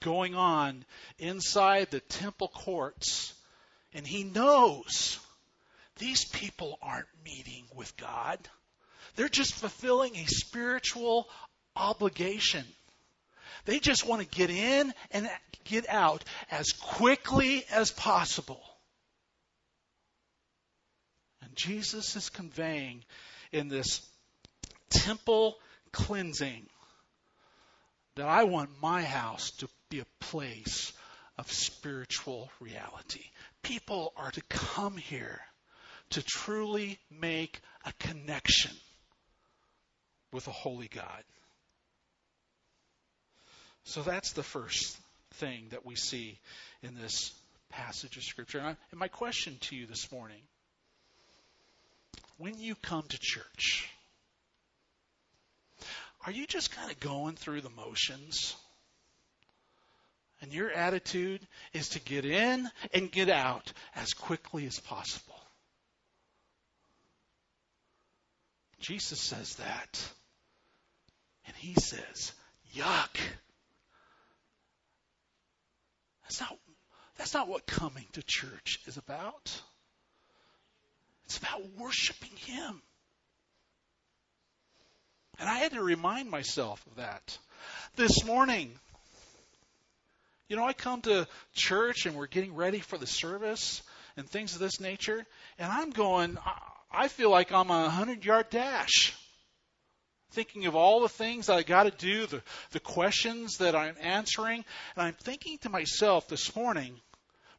going 0.00 0.34
on 0.34 0.84
inside 1.18 1.90
the 1.90 2.00
temple 2.00 2.48
courts, 2.48 3.34
and 3.94 4.06
he 4.06 4.24
knows 4.24 5.18
these 5.98 6.24
people 6.24 6.78
aren't 6.82 7.08
meeting 7.24 7.64
with 7.74 7.96
God. 7.96 8.38
They're 9.16 9.28
just 9.28 9.54
fulfilling 9.54 10.14
a 10.16 10.26
spiritual 10.26 11.28
obligation. 11.74 12.64
They 13.64 13.78
just 13.78 14.06
want 14.06 14.22
to 14.22 14.28
get 14.28 14.50
in 14.50 14.92
and 15.10 15.28
get 15.64 15.88
out 15.88 16.22
as 16.50 16.72
quickly 16.72 17.64
as 17.70 17.90
possible. 17.90 18.62
And 21.42 21.54
Jesus 21.56 22.14
is 22.14 22.28
conveying 22.28 23.02
in 23.52 23.68
this 23.68 24.06
temple 24.90 25.56
cleansing 25.92 26.66
that 28.16 28.28
I 28.28 28.44
want 28.44 28.70
my 28.82 29.02
house 29.02 29.50
to 29.58 29.68
be 29.90 30.00
a 30.00 30.06
place 30.20 30.92
of 31.38 31.50
spiritual 31.50 32.50
reality. 32.60 33.24
People 33.62 34.12
are 34.16 34.30
to 34.30 34.42
come 34.48 34.96
here 34.96 35.40
to 36.10 36.22
truly 36.22 36.98
make 37.10 37.60
a 37.84 37.92
connection 37.98 38.72
with 40.32 40.46
a 40.48 40.52
holy 40.52 40.88
God. 40.88 41.24
So 43.84 44.02
that's 44.02 44.32
the 44.32 44.42
first 44.42 44.98
thing 45.34 45.66
that 45.70 45.86
we 45.86 45.94
see 45.94 46.38
in 46.82 46.94
this 46.94 47.32
passage 47.70 48.16
of 48.16 48.24
Scripture. 48.24 48.58
And, 48.58 48.76
my 48.94 49.08
question 49.08 49.56
to 49.62 49.76
you 49.76 49.86
this 49.86 50.10
morning 50.10 50.40
when 52.38 52.58
you 52.58 52.74
come 52.74 53.04
to 53.08 53.18
church, 53.20 53.88
are 56.26 56.32
you 56.32 56.46
just 56.46 56.70
kind 56.72 56.90
of 56.90 57.00
going 57.00 57.36
through 57.36 57.60
the 57.60 57.70
motions? 57.70 58.56
And 60.42 60.52
your 60.52 60.70
attitude 60.70 61.40
is 61.72 61.90
to 61.90 62.00
get 62.00 62.26
in 62.26 62.68
and 62.92 63.10
get 63.10 63.30
out 63.30 63.72
as 63.94 64.12
quickly 64.12 64.66
as 64.66 64.78
possible. 64.80 65.35
Jesus 68.80 69.20
says 69.20 69.54
that. 69.56 70.12
And 71.46 71.56
he 71.56 71.74
says, 71.74 72.32
yuck. 72.74 73.16
That's 76.22 76.40
not, 76.40 76.58
that's 77.16 77.34
not 77.34 77.48
what 77.48 77.66
coming 77.66 78.06
to 78.12 78.22
church 78.22 78.80
is 78.86 78.96
about. 78.96 79.60
It's 81.26 81.38
about 81.38 81.62
worshiping 81.78 82.36
Him. 82.36 82.82
And 85.38 85.48
I 85.48 85.58
had 85.58 85.72
to 85.72 85.82
remind 85.82 86.30
myself 86.30 86.84
of 86.86 86.96
that. 86.96 87.38
This 87.96 88.24
morning, 88.24 88.72
you 90.48 90.56
know, 90.56 90.64
I 90.64 90.72
come 90.72 91.02
to 91.02 91.26
church 91.54 92.06
and 92.06 92.16
we're 92.16 92.26
getting 92.26 92.54
ready 92.54 92.78
for 92.78 92.96
the 92.96 93.06
service 93.06 93.82
and 94.16 94.28
things 94.28 94.54
of 94.54 94.60
this 94.60 94.80
nature, 94.80 95.24
and 95.58 95.70
I'm 95.70 95.90
going, 95.90 96.38
I 96.96 97.08
feel 97.08 97.30
like 97.30 97.52
I'm 97.52 97.70
a 97.70 97.82
100 97.82 98.24
yard 98.24 98.48
dash 98.50 99.14
thinking 100.30 100.66
of 100.66 100.74
all 100.74 101.00
the 101.00 101.08
things 101.08 101.46
that 101.46 101.56
I 101.56 101.62
got 101.62 101.84
to 101.84 101.90
do, 101.90 102.26
the, 102.26 102.42
the 102.72 102.80
questions 102.80 103.58
that 103.58 103.74
I'm 103.74 103.96
answering, 104.00 104.64
and 104.94 105.06
I'm 105.06 105.14
thinking 105.14 105.58
to 105.58 105.70
myself 105.70 106.28
this 106.28 106.54
morning, 106.56 106.94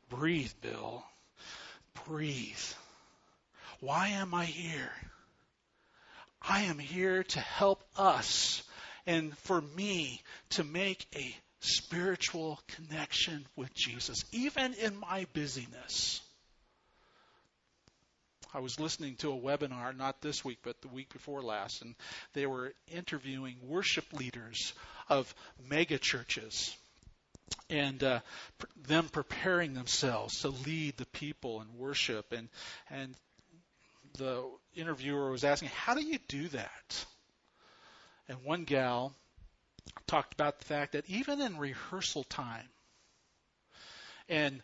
breathe, 0.10 0.52
Bill. 0.62 1.04
Breathe. 2.06 2.56
Why 3.80 4.10
am 4.10 4.34
I 4.34 4.46
here? 4.46 4.92
I 6.42 6.62
am 6.64 6.80
here 6.80 7.24
to 7.24 7.40
help 7.40 7.84
us 7.98 8.64
and 9.06 9.38
for 9.40 9.62
me 9.62 10.22
to 10.52 10.64
make 10.64 11.06
a 11.16 11.36
spiritual 11.60 12.60
connection 12.68 13.46
with 13.56 13.74
Jesus, 13.74 14.24
even 14.32 14.74
in 14.76 14.96
my 14.98 15.26
busyness. 15.34 16.22
I 18.54 18.60
was 18.60 18.80
listening 18.80 19.16
to 19.18 19.32
a 19.32 19.38
webinar, 19.38 19.96
not 19.96 20.22
this 20.22 20.44
week, 20.44 20.60
but 20.64 20.82
the 20.82 20.88
week 20.88 21.12
before 21.12 21.42
last, 21.42 21.82
and 21.82 21.96
they 22.34 22.46
were 22.46 22.74
interviewing 22.88 23.58
worship 23.64 24.06
leaders 24.14 24.74
of 25.10 25.34
mega 25.70 25.98
churches 25.98 26.76
and 27.70 28.04
uh, 28.04 28.20
pr- 28.58 28.68
them 28.88 29.10
preparing 29.10 29.74
themselves 29.74 30.42
to 30.42 30.50
lead 30.50 30.98
the 30.98 31.06
people 31.08 31.62
in 31.62 31.78
worship. 31.78 32.34
And, 32.34 32.50
and 32.90 33.16
the 34.18 34.44
interviewer 34.76 35.32
was 35.32 35.44
asking, 35.44 35.70
How 35.70 35.94
do 35.94 36.02
you 36.02 36.20
do 36.28 36.48
that? 36.50 37.06
And 38.30 38.44
one 38.44 38.64
gal 38.64 39.14
talked 40.06 40.34
about 40.34 40.60
the 40.60 40.66
fact 40.66 40.94
that 40.94 41.10
even 41.10 41.42
in 41.42 41.58
rehearsal 41.58 42.24
time, 42.26 42.68
and 44.30 44.62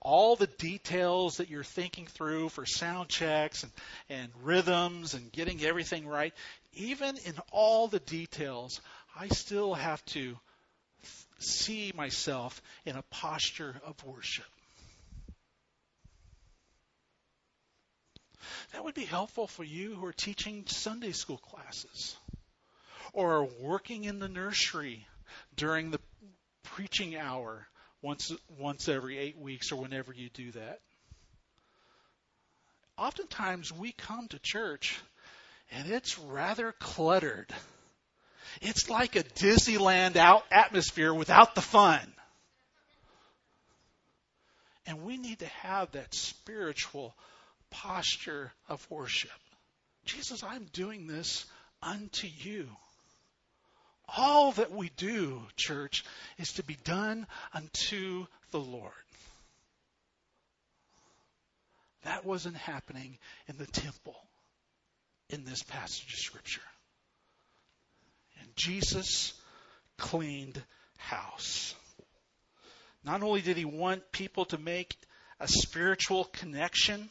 all 0.00 0.36
the 0.36 0.46
details 0.46 1.38
that 1.38 1.48
you're 1.48 1.64
thinking 1.64 2.06
through 2.06 2.48
for 2.48 2.66
sound 2.66 3.08
checks 3.08 3.62
and, 3.62 3.72
and 4.08 4.30
rhythms 4.42 5.14
and 5.14 5.30
getting 5.32 5.62
everything 5.64 6.06
right, 6.06 6.34
even 6.74 7.16
in 7.24 7.34
all 7.52 7.88
the 7.88 8.00
details, 8.00 8.80
I 9.18 9.28
still 9.28 9.74
have 9.74 10.04
to 10.06 10.38
see 11.38 11.92
myself 11.94 12.60
in 12.84 12.96
a 12.96 13.02
posture 13.10 13.80
of 13.84 14.02
worship. 14.04 14.44
That 18.72 18.84
would 18.84 18.94
be 18.94 19.04
helpful 19.04 19.46
for 19.46 19.64
you 19.64 19.94
who 19.94 20.06
are 20.06 20.12
teaching 20.12 20.64
Sunday 20.66 21.12
school 21.12 21.38
classes 21.38 22.16
or 23.12 23.38
are 23.38 23.48
working 23.60 24.04
in 24.04 24.18
the 24.18 24.28
nursery 24.28 25.06
during 25.56 25.90
the 25.90 26.00
preaching 26.62 27.16
hour 27.16 27.66
once 28.02 28.32
once 28.58 28.88
every 28.88 29.18
8 29.18 29.38
weeks 29.38 29.72
or 29.72 29.76
whenever 29.76 30.12
you 30.12 30.28
do 30.30 30.52
that. 30.52 30.80
Oftentimes 32.96 33.72
we 33.72 33.92
come 33.92 34.28
to 34.28 34.38
church 34.38 35.00
and 35.72 35.90
it's 35.90 36.18
rather 36.18 36.72
cluttered. 36.72 37.52
It's 38.60 38.90
like 38.90 39.16
a 39.16 39.22
Disneyland 39.22 40.16
out 40.16 40.44
atmosphere 40.50 41.14
without 41.14 41.54
the 41.54 41.60
fun. 41.60 42.00
And 44.86 45.04
we 45.04 45.16
need 45.18 45.38
to 45.38 45.46
have 45.46 45.92
that 45.92 46.12
spiritual 46.14 47.14
posture 47.70 48.50
of 48.68 48.84
worship. 48.90 49.30
Jesus, 50.04 50.42
I'm 50.42 50.64
doing 50.72 51.06
this 51.06 51.46
unto 51.82 52.26
you. 52.26 52.68
All 54.16 54.52
that 54.52 54.72
we 54.72 54.90
do, 54.96 55.42
church, 55.56 56.04
is 56.38 56.54
to 56.54 56.62
be 56.62 56.76
done 56.84 57.26
unto 57.54 58.26
the 58.50 58.60
Lord. 58.60 58.92
That 62.02 62.24
wasn't 62.24 62.56
happening 62.56 63.18
in 63.46 63.56
the 63.56 63.66
temple 63.66 64.16
in 65.28 65.44
this 65.44 65.62
passage 65.62 66.12
of 66.12 66.18
Scripture. 66.18 66.62
And 68.40 68.48
Jesus 68.56 69.34
cleaned 69.96 70.60
house. 70.96 71.74
Not 73.04 73.22
only 73.22 73.40
did 73.40 73.56
he 73.56 73.64
want 73.64 74.12
people 74.12 74.44
to 74.46 74.58
make 74.58 74.96
a 75.38 75.48
spiritual 75.48 76.24
connection, 76.24 77.08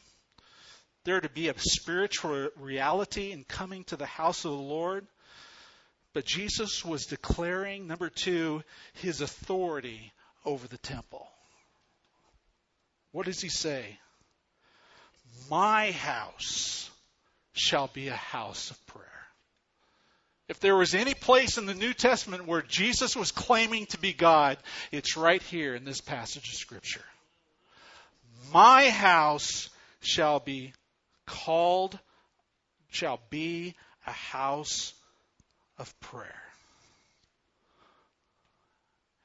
there 1.04 1.20
to 1.20 1.28
be 1.28 1.48
a 1.48 1.58
spiritual 1.58 2.50
reality 2.56 3.32
in 3.32 3.44
coming 3.44 3.84
to 3.84 3.96
the 3.96 4.06
house 4.06 4.44
of 4.44 4.52
the 4.52 4.56
Lord, 4.56 5.06
but 6.12 6.24
Jesus 6.24 6.84
was 6.84 7.06
declaring, 7.06 7.86
number 7.86 8.10
two, 8.10 8.62
his 8.94 9.20
authority 9.20 10.12
over 10.44 10.66
the 10.66 10.78
temple. 10.78 11.28
What 13.12 13.26
does 13.26 13.40
he 13.40 13.48
say? 13.48 13.98
My 15.48 15.92
house 15.92 16.90
shall 17.52 17.88
be 17.88 18.08
a 18.08 18.16
house 18.16 18.70
of 18.70 18.86
prayer. 18.86 19.06
If 20.48 20.58
there 20.58 20.76
was 20.76 20.94
any 20.94 21.14
place 21.14 21.58
in 21.58 21.66
the 21.66 21.74
New 21.74 21.92
Testament 21.92 22.46
where 22.46 22.62
Jesus 22.62 23.14
was 23.14 23.30
claiming 23.30 23.86
to 23.86 23.98
be 23.98 24.12
God, 24.12 24.58
it's 24.90 25.16
right 25.16 25.42
here 25.42 25.76
in 25.76 25.84
this 25.84 26.00
passage 26.00 26.48
of 26.48 26.54
Scripture. 26.54 27.04
My 28.52 28.90
house 28.90 29.68
shall 30.00 30.40
be 30.40 30.72
called, 31.24 31.96
shall 32.90 33.20
be 33.30 33.76
a 34.06 34.12
house 34.12 34.92
of 35.80 35.98
prayer. 36.00 36.42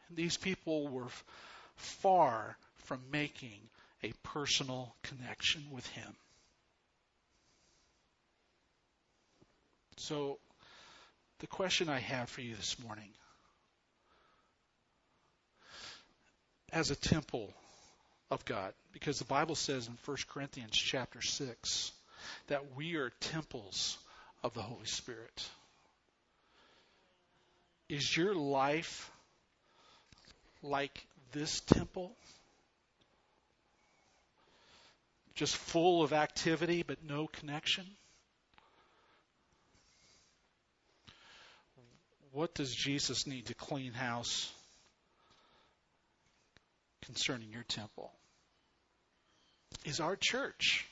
And 0.08 0.18
these 0.18 0.38
people 0.38 0.88
were 0.88 1.10
far 1.76 2.58
from 2.86 3.02
making 3.12 3.60
a 4.04 4.14
personal 4.24 4.96
connection 5.04 5.64
with 5.72 5.86
Him. 5.88 6.16
So, 9.98 10.40
the 11.40 11.48
question 11.48 11.90
I 11.90 12.00
have 12.00 12.30
for 12.30 12.42
you 12.42 12.56
this 12.56 12.80
morning 12.80 13.10
as 16.72 16.90
a 16.90 16.96
temple 16.96 17.54
of 18.32 18.46
God, 18.46 18.74
because 18.94 19.20
the 19.20 19.26
Bible 19.26 19.56
says 19.56 19.88
in 19.88 19.98
1 20.06 20.18
Corinthians 20.30 20.76
chapter 20.76 21.22
6 21.22 21.92
that 22.48 22.76
we 22.76 22.96
are 22.96 23.12
temples 23.20 23.98
of 24.44 24.54
the 24.54 24.62
Holy 24.62 24.86
Spirit. 24.86 25.50
Is 27.88 28.16
your 28.16 28.34
life 28.34 29.12
like 30.64 31.06
this 31.32 31.60
temple? 31.62 32.12
Just 35.36 35.56
full 35.56 36.02
of 36.02 36.14
activity 36.14 36.84
but 36.84 37.04
no 37.08 37.28
connection? 37.28 37.86
What 42.32 42.54
does 42.54 42.74
Jesus 42.74 43.28
need 43.28 43.46
to 43.46 43.54
clean 43.54 43.94
house 43.94 44.52
concerning 47.06 47.52
your 47.52 47.64
temple? 47.64 48.12
Is 49.86 50.00
our 50.00 50.18
church 50.20 50.86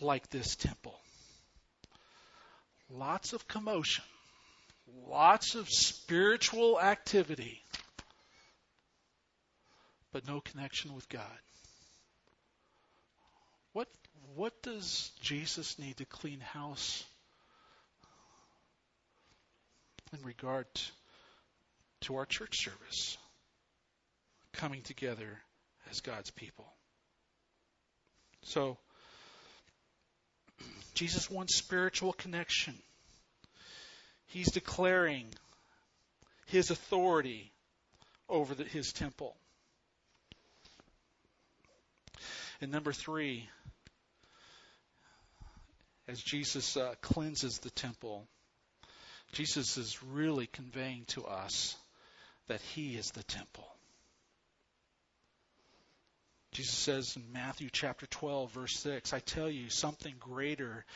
like 0.00 0.28
this 0.30 0.56
temple? 0.56 0.98
Lots 2.90 3.32
of 3.32 3.46
commotion, 3.46 4.04
lots 5.12 5.54
of 5.54 5.68
spiritual 5.68 6.80
activity, 6.80 7.62
but 10.10 10.26
no 10.26 10.40
connection 10.40 10.94
with 10.94 11.08
God. 11.08 11.38
What 13.74 13.88
what 14.34 14.62
does 14.62 15.10
Jesus 15.20 15.78
need 15.78 15.98
to 15.98 16.06
clean 16.06 16.40
house 16.40 17.04
in 20.12 20.24
regard 20.24 20.66
to 22.02 22.16
our 22.16 22.24
church 22.24 22.64
service? 22.64 23.18
Coming 24.54 24.82
together 24.82 25.40
as 25.90 26.00
God's 26.00 26.30
people. 26.30 26.66
So 28.42 28.76
Jesus 30.94 31.30
wants 31.30 31.56
spiritual 31.56 32.12
connection. 32.12 32.74
He's 34.32 34.50
declaring 34.50 35.26
his 36.46 36.70
authority 36.70 37.52
over 38.30 38.54
the, 38.54 38.64
his 38.64 38.94
temple. 38.94 39.36
And 42.62 42.72
number 42.72 42.94
three, 42.94 43.46
as 46.08 46.18
Jesus 46.22 46.78
uh, 46.78 46.94
cleanses 47.02 47.58
the 47.58 47.68
temple, 47.70 48.26
Jesus 49.32 49.76
is 49.76 50.02
really 50.02 50.46
conveying 50.46 51.04
to 51.08 51.26
us 51.26 51.76
that 52.48 52.62
he 52.74 52.96
is 52.96 53.10
the 53.10 53.24
temple. 53.24 53.68
Jesus 56.52 56.74
says 56.74 57.16
in 57.16 57.32
Matthew 57.34 57.68
chapter 57.70 58.06
12, 58.06 58.50
verse 58.52 58.78
6, 58.78 59.12
I 59.12 59.18
tell 59.18 59.50
you, 59.50 59.68
something 59.68 60.14
greater 60.18 60.86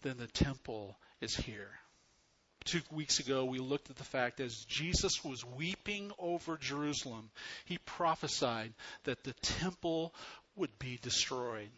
than 0.00 0.16
the 0.16 0.26
temple 0.26 0.96
is 1.20 1.36
here. 1.36 1.70
Two 2.64 2.80
weeks 2.92 3.18
ago, 3.18 3.44
we 3.44 3.58
looked 3.58 3.90
at 3.90 3.96
the 3.96 4.04
fact 4.04 4.40
as 4.40 4.64
Jesus 4.64 5.24
was 5.24 5.44
weeping 5.44 6.12
over 6.18 6.56
Jerusalem, 6.56 7.30
he 7.64 7.78
prophesied 7.78 8.72
that 9.04 9.24
the 9.24 9.34
temple 9.34 10.14
would 10.56 10.78
be 10.78 10.98
destroyed. 11.02 11.70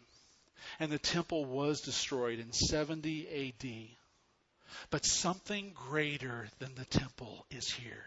And 0.79 0.91
the 0.91 0.99
temple 0.99 1.45
was 1.45 1.81
destroyed 1.81 2.39
in 2.39 2.51
70 2.51 3.53
AD. 3.63 3.97
But 4.89 5.05
something 5.05 5.73
greater 5.73 6.47
than 6.59 6.75
the 6.75 6.85
temple 6.85 7.45
is 7.51 7.69
here. 7.69 8.05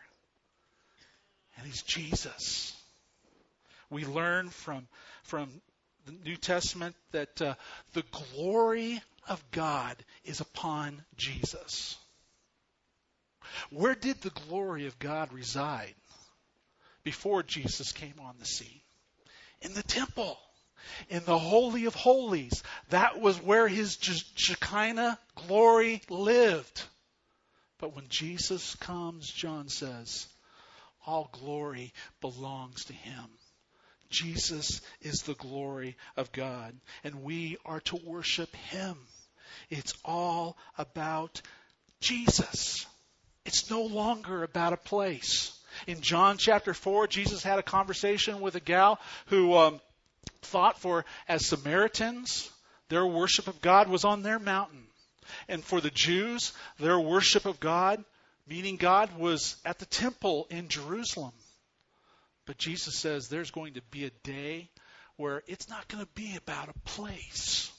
And 1.57 1.67
he's 1.67 1.83
Jesus. 1.83 2.77
We 3.91 4.05
learn 4.05 4.51
from, 4.51 4.87
from 5.23 5.49
the 6.07 6.13
New 6.25 6.37
Testament 6.37 6.95
that 7.13 7.41
uh, 7.41 7.55
the 7.95 8.05
glory 8.35 9.01
of 9.29 9.43
God 9.51 9.97
is 10.25 10.41
upon 10.41 11.03
Jesus. 11.17 11.97
Where 13.71 13.95
did 13.95 14.21
the 14.21 14.31
glory 14.49 14.87
of 14.87 14.99
God 14.99 15.33
reside 15.33 15.95
before 17.05 17.43
Jesus 17.43 17.93
came 17.93 18.15
on 18.21 18.37
the 18.39 18.47
scene? 18.47 18.81
In 19.63 19.75
the 19.75 19.83
temple. 19.83 20.39
in 21.09 21.25
the 21.25 21.39
Holy 21.39 21.87
of 21.87 21.95
Holies. 21.95 22.63
That 22.91 23.21
was 23.21 23.41
where 23.43 23.69
his 23.69 23.99
Shekinah 24.35 25.19
glory 25.47 26.03
lived. 26.09 26.83
But 27.79 27.95
when 27.95 28.07
Jesus 28.09 28.75
comes, 28.77 29.31
John 29.31 29.69
says, 29.69 30.27
all 31.07 31.31
glory 31.33 31.93
belongs 32.21 32.85
to 32.87 32.93
him. 32.93 33.25
Jesus 34.11 34.81
is 35.03 35.23
the 35.23 35.35
glory 35.35 35.97
of 36.17 36.33
God, 36.33 36.75
and 37.05 37.23
we 37.23 37.59
are 37.65 37.81
to 37.81 37.97
worship 37.97 38.55
him. 38.57 38.97
It's 39.71 39.93
all 40.05 40.57
about 40.79 41.41
Jesus. 42.01 42.87
It's 43.49 43.71
no 43.71 43.81
longer 43.81 44.43
about 44.43 44.75
a 44.75 44.77
place. 44.77 45.59
In 45.87 46.03
John 46.03 46.37
chapter 46.37 46.75
4, 46.75 47.07
Jesus 47.07 47.43
had 47.43 47.59
a 47.59 47.63
conversation 47.63 48.43
with 48.43 48.57
a 48.57 48.61
gal 48.61 49.01
who 49.29 49.55
um, 49.57 49.81
thought 50.43 50.79
for, 50.79 51.07
as 51.29 51.47
Samaritans, 51.47 52.51
their 52.91 53.07
worship 53.07 53.49
of 53.49 53.63
God 53.63 53.89
was 53.89 54.05
on 54.05 54.23
their 54.23 54.39
mountain. 54.39 54.85
And 55.49 55.65
for 55.65 55.81
the 55.81 55.91
Jews, 55.91 56.53
their 56.79 57.01
worship 57.01 57.47
of 57.47 57.59
God, 57.59 58.05
meaning 58.47 58.77
God, 58.77 59.17
was 59.17 59.57
at 59.65 59.79
the 59.79 59.87
temple 59.87 60.47
in 60.51 60.69
Jerusalem. 60.69 61.33
But 62.45 62.59
Jesus 62.59 62.97
says 62.99 63.29
there's 63.29 63.51
going 63.51 63.75
to 63.75 63.83
be 63.91 64.05
a 64.05 64.11
day 64.25 64.69
where 65.17 65.43
it's 65.47 65.71
not 65.71 65.89
going 65.89 66.05
to 66.05 66.13
be 66.13 66.37
about 66.37 66.69
a 66.69 66.79
place. 66.81 67.73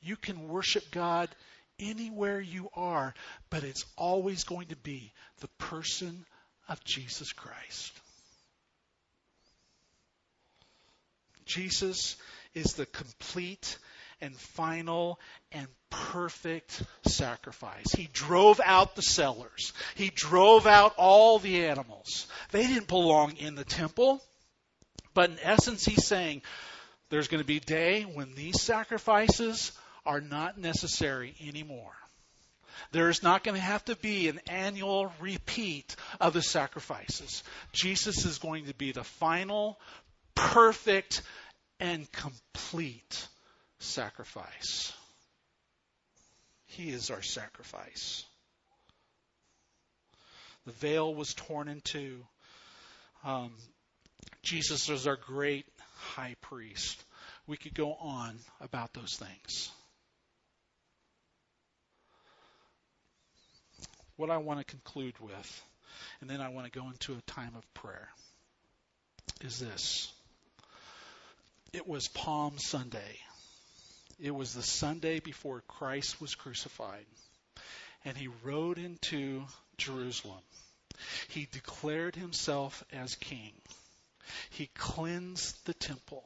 You 0.00 0.14
can 0.14 0.46
worship 0.46 0.92
God 0.92 1.28
anywhere 1.78 2.40
you 2.40 2.68
are, 2.74 3.14
but 3.50 3.64
it's 3.64 3.84
always 3.96 4.44
going 4.44 4.68
to 4.68 4.76
be 4.76 5.12
the 5.40 5.48
person 5.58 6.24
of 6.68 6.82
Jesus 6.84 7.32
Christ. 7.32 7.92
Jesus 11.44 12.16
is 12.54 12.74
the 12.74 12.86
complete 12.86 13.78
and 14.20 14.34
final 14.34 15.20
and 15.52 15.66
perfect 15.90 16.82
sacrifice. 17.06 17.92
He 17.92 18.08
drove 18.12 18.60
out 18.64 18.96
the 18.96 19.02
sellers. 19.02 19.72
He 19.94 20.10
drove 20.14 20.66
out 20.66 20.94
all 20.96 21.38
the 21.38 21.66
animals. 21.66 22.26
They 22.50 22.66
didn't 22.66 22.88
belong 22.88 23.36
in 23.36 23.54
the 23.54 23.64
temple. 23.64 24.22
But 25.12 25.30
in 25.30 25.38
essence, 25.42 25.84
he's 25.84 26.06
saying 26.06 26.42
there's 27.10 27.28
going 27.28 27.42
to 27.42 27.46
be 27.46 27.58
a 27.58 27.60
day 27.60 28.02
when 28.02 28.34
these 28.34 28.60
sacrifices 28.60 29.72
are 30.06 30.20
not 30.20 30.58
necessary 30.58 31.34
anymore. 31.46 31.92
There's 32.92 33.22
not 33.22 33.44
going 33.44 33.54
to 33.54 33.60
have 33.60 33.84
to 33.86 33.96
be 33.96 34.28
an 34.28 34.40
annual 34.48 35.12
repeat 35.20 35.96
of 36.20 36.32
the 36.32 36.42
sacrifices. 36.42 37.42
Jesus 37.72 38.24
is 38.24 38.38
going 38.38 38.66
to 38.66 38.74
be 38.74 38.92
the 38.92 39.04
final, 39.04 39.78
perfect, 40.34 41.22
and 41.80 42.10
complete 42.12 43.28
sacrifice. 43.78 44.92
He 46.66 46.90
is 46.90 47.10
our 47.10 47.22
sacrifice. 47.22 48.24
The 50.66 50.72
veil 50.72 51.14
was 51.14 51.34
torn 51.34 51.68
in 51.68 51.80
two. 51.82 52.24
Um, 53.22 53.52
Jesus 54.42 54.88
is 54.88 55.06
our 55.06 55.16
great 55.16 55.66
high 55.96 56.34
priest. 56.40 57.02
We 57.46 57.56
could 57.56 57.74
go 57.74 57.94
on 57.94 58.38
about 58.60 58.94
those 58.94 59.16
things. 59.16 59.70
What 64.16 64.30
I 64.30 64.36
want 64.38 64.60
to 64.60 64.64
conclude 64.64 65.18
with, 65.20 65.64
and 66.20 66.30
then 66.30 66.40
I 66.40 66.48
want 66.48 66.72
to 66.72 66.78
go 66.78 66.86
into 66.86 67.14
a 67.14 67.30
time 67.30 67.52
of 67.56 67.74
prayer, 67.74 68.08
is 69.40 69.58
this. 69.58 70.12
It 71.72 71.88
was 71.88 72.06
Palm 72.08 72.58
Sunday. 72.58 73.18
It 74.20 74.30
was 74.30 74.54
the 74.54 74.62
Sunday 74.62 75.18
before 75.18 75.62
Christ 75.66 76.20
was 76.20 76.36
crucified. 76.36 77.06
And 78.04 78.16
he 78.16 78.28
rode 78.44 78.78
into 78.78 79.42
Jerusalem. 79.76 80.42
He 81.28 81.48
declared 81.50 82.14
himself 82.14 82.84
as 82.92 83.16
king. 83.16 83.52
He 84.50 84.68
cleansed 84.74 85.66
the 85.66 85.74
temple. 85.74 86.24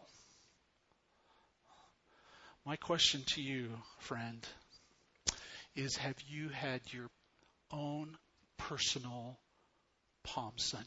My 2.67 2.77
question 2.77 3.23
to 3.29 3.43
you, 3.43 3.71
friend, 4.01 4.47
is 5.75 5.97
have 5.97 6.17
you 6.29 6.51
had 6.51 6.81
your 6.93 7.09
own 7.73 8.17
personal 8.57 9.39
Palm 10.25 10.53
Sunday? 10.57 10.87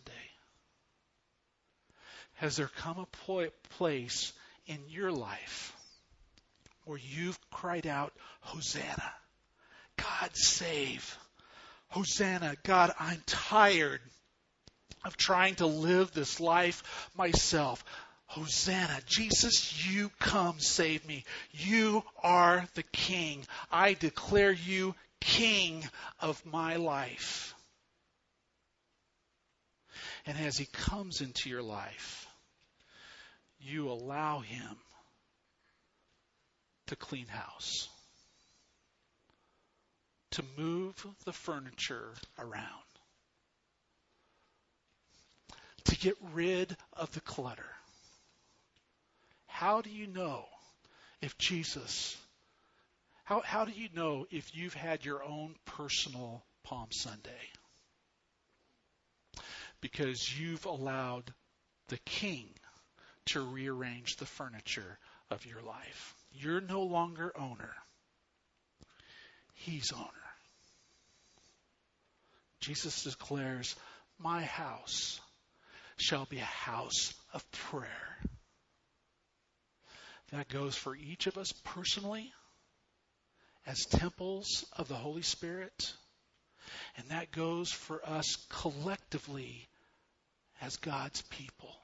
Has 2.36 2.56
there 2.56 2.72
come 2.78 2.98
a 2.98 3.48
place 3.78 4.34
in 4.65 4.80
your 4.89 5.12
life 5.12 5.76
where 6.86 6.98
you've 6.98 7.39
cried 7.52 7.86
out, 7.86 8.13
Hosanna, 8.41 9.13
God 9.98 10.32
save, 10.34 11.17
Hosanna, 11.89 12.56
God, 12.63 12.94
I'm 13.00 13.22
tired 13.26 14.02
of 15.04 15.17
trying 15.17 15.56
to 15.56 15.65
live 15.65 16.12
this 16.12 16.39
life 16.39 17.10
myself. 17.15 17.84
Hosanna, 18.28 19.00
Jesus, 19.06 19.86
you 19.88 20.10
come 20.20 20.60
save 20.60 21.06
me. 21.06 21.26
You 21.52 22.04
are 22.24 22.65
the 22.76 22.84
King. 22.84 23.46
I 23.72 23.94
declare 23.94 24.52
you 24.52 24.96
King 25.21 25.88
of 26.19 26.45
my 26.45 26.75
life. 26.75 27.55
And 30.25 30.38
as 30.38 30.57
he 30.57 30.65
comes 30.65 31.21
into 31.21 31.49
your 31.49 31.63
life, 31.63 32.27
you 33.60 33.89
allow 33.89 34.39
him 34.39 34.77
to 36.88 36.95
clean 36.95 37.27
house, 37.27 37.88
to 40.31 40.43
move 40.57 41.07
the 41.25 41.31
furniture 41.31 42.10
around, 42.38 42.65
to 45.86 45.95
get 45.97 46.15
rid 46.34 46.75
of 46.93 47.12
the 47.13 47.21
clutter. 47.21 47.69
How 49.47 49.81
do 49.81 49.89
you 49.89 50.07
know 50.07 50.45
if 51.21 51.38
Jesus, 51.38 52.17
how, 53.32 53.39
how 53.46 53.63
do 53.63 53.72
you 53.72 53.88
know 53.96 54.26
if 54.30 54.54
you've 54.54 54.74
had 54.74 55.06
your 55.06 55.24
own 55.24 55.56
personal 55.63 56.44
Palm 56.65 56.88
Sunday? 56.91 57.32
Because 59.80 60.38
you've 60.38 60.65
allowed 60.65 61.34
the 61.88 61.98
King 62.04 62.50
to 63.28 63.39
rearrange 63.39 64.17
the 64.17 64.26
furniture 64.26 65.00
of 65.30 65.46
your 65.46 65.62
life. 65.62 66.13
You're 66.34 66.60
no 66.60 66.82
longer 66.82 67.32
owner. 67.39 67.74
He's 69.54 69.94
owner. 69.94 70.08
Jesus 72.60 73.06
declares, 73.06 73.78
My 74.20 74.44
house 74.44 75.22
shall 75.96 76.26
be 76.26 76.39
a 76.39 76.44
house 76.44 77.13
of 77.34 77.50
prayer. 77.52 78.17
That 80.34 80.50
goes 80.50 80.76
for 80.76 80.98
each 80.98 81.28
of 81.28 81.38
us 81.38 81.54
personally 81.63 82.34
as 83.65 83.86
temples 83.86 84.65
of 84.78 84.88
the 84.88 84.95
Holy 84.95 85.21
Spirit. 85.21 85.93
And 86.97 87.08
that 87.10 87.32
goes 87.32 87.71
for 87.71 88.02
us 88.08 88.38
collectively 88.50 89.67
as 90.62 90.78
God's 90.78 91.21
people. 91.24 91.76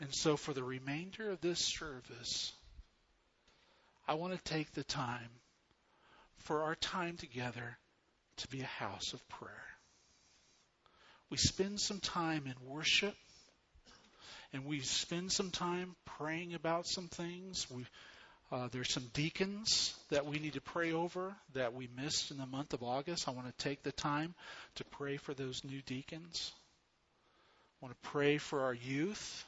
And 0.00 0.14
so, 0.14 0.36
for 0.36 0.54
the 0.54 0.62
remainder 0.62 1.30
of 1.30 1.40
this 1.40 1.58
service, 1.58 2.52
I 4.08 4.14
want 4.14 4.32
to 4.32 4.52
take 4.52 4.72
the 4.72 4.84
time 4.84 5.28
for 6.38 6.62
our 6.62 6.74
time 6.74 7.16
together 7.16 7.76
to 8.38 8.48
be 8.48 8.60
a 8.60 8.64
house 8.64 9.12
of 9.12 9.28
prayer. 9.28 9.52
We 11.28 11.36
spend 11.36 11.80
some 11.80 12.00
time 12.00 12.46
in 12.46 12.68
worship 12.68 13.14
and 14.52 14.64
we 14.64 14.80
spend 14.80 15.30
some 15.30 15.50
time 15.50 15.94
praying 16.18 16.54
about 16.54 16.86
some 16.86 17.08
things. 17.08 17.70
We, 17.70 17.86
uh, 18.52 18.68
there's 18.72 18.92
some 18.92 19.08
deacons 19.12 19.94
that 20.10 20.26
we 20.26 20.38
need 20.38 20.54
to 20.54 20.60
pray 20.60 20.92
over 20.92 21.34
that 21.54 21.74
we 21.74 21.88
missed 21.96 22.30
in 22.30 22.38
the 22.38 22.46
month 22.46 22.72
of 22.72 22.82
August. 22.82 23.28
I 23.28 23.30
want 23.30 23.46
to 23.46 23.64
take 23.64 23.82
the 23.82 23.92
time 23.92 24.34
to 24.76 24.84
pray 24.84 25.18
for 25.18 25.34
those 25.34 25.62
new 25.64 25.80
deacons. 25.82 26.52
I 27.80 27.86
want 27.86 28.02
to 28.02 28.08
pray 28.08 28.38
for 28.38 28.62
our 28.62 28.74
youth 28.74 29.44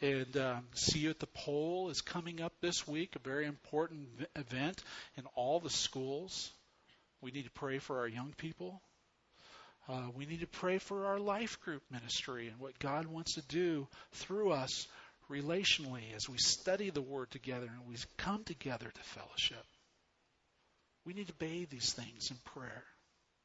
and 0.00 0.36
um, 0.36 0.64
See 0.74 1.00
You 1.00 1.10
at 1.10 1.18
the 1.18 1.26
Pole 1.26 1.88
is 1.88 2.02
coming 2.02 2.40
up 2.40 2.52
this 2.60 2.86
week, 2.86 3.16
a 3.16 3.18
very 3.18 3.46
important 3.46 4.08
event 4.36 4.82
in 5.16 5.24
all 5.34 5.58
the 5.58 5.70
schools. 5.70 6.52
We 7.20 7.30
need 7.30 7.44
to 7.44 7.50
pray 7.50 7.78
for 7.78 7.98
our 7.98 8.08
young 8.08 8.34
people. 8.36 8.80
Uh, 9.88 10.02
we 10.14 10.26
need 10.26 10.40
to 10.40 10.46
pray 10.46 10.78
for 10.78 11.06
our 11.06 11.18
life 11.18 11.60
group 11.60 11.82
ministry 11.90 12.48
and 12.48 12.58
what 12.58 12.78
God 12.78 13.06
wants 13.06 13.34
to 13.34 13.42
do 13.42 13.86
through 14.12 14.50
us 14.50 14.86
relationally 15.30 16.14
as 16.14 16.28
we 16.28 16.38
study 16.38 16.90
the 16.90 17.02
Word 17.02 17.30
together 17.30 17.66
and 17.66 17.88
we 17.88 17.96
come 18.16 18.44
together 18.44 18.90
to 18.92 19.00
fellowship. 19.02 19.64
We 21.04 21.14
need 21.14 21.28
to 21.28 21.34
bathe 21.34 21.70
these 21.70 21.92
things 21.92 22.30
in 22.30 22.36
prayer. 22.44 22.84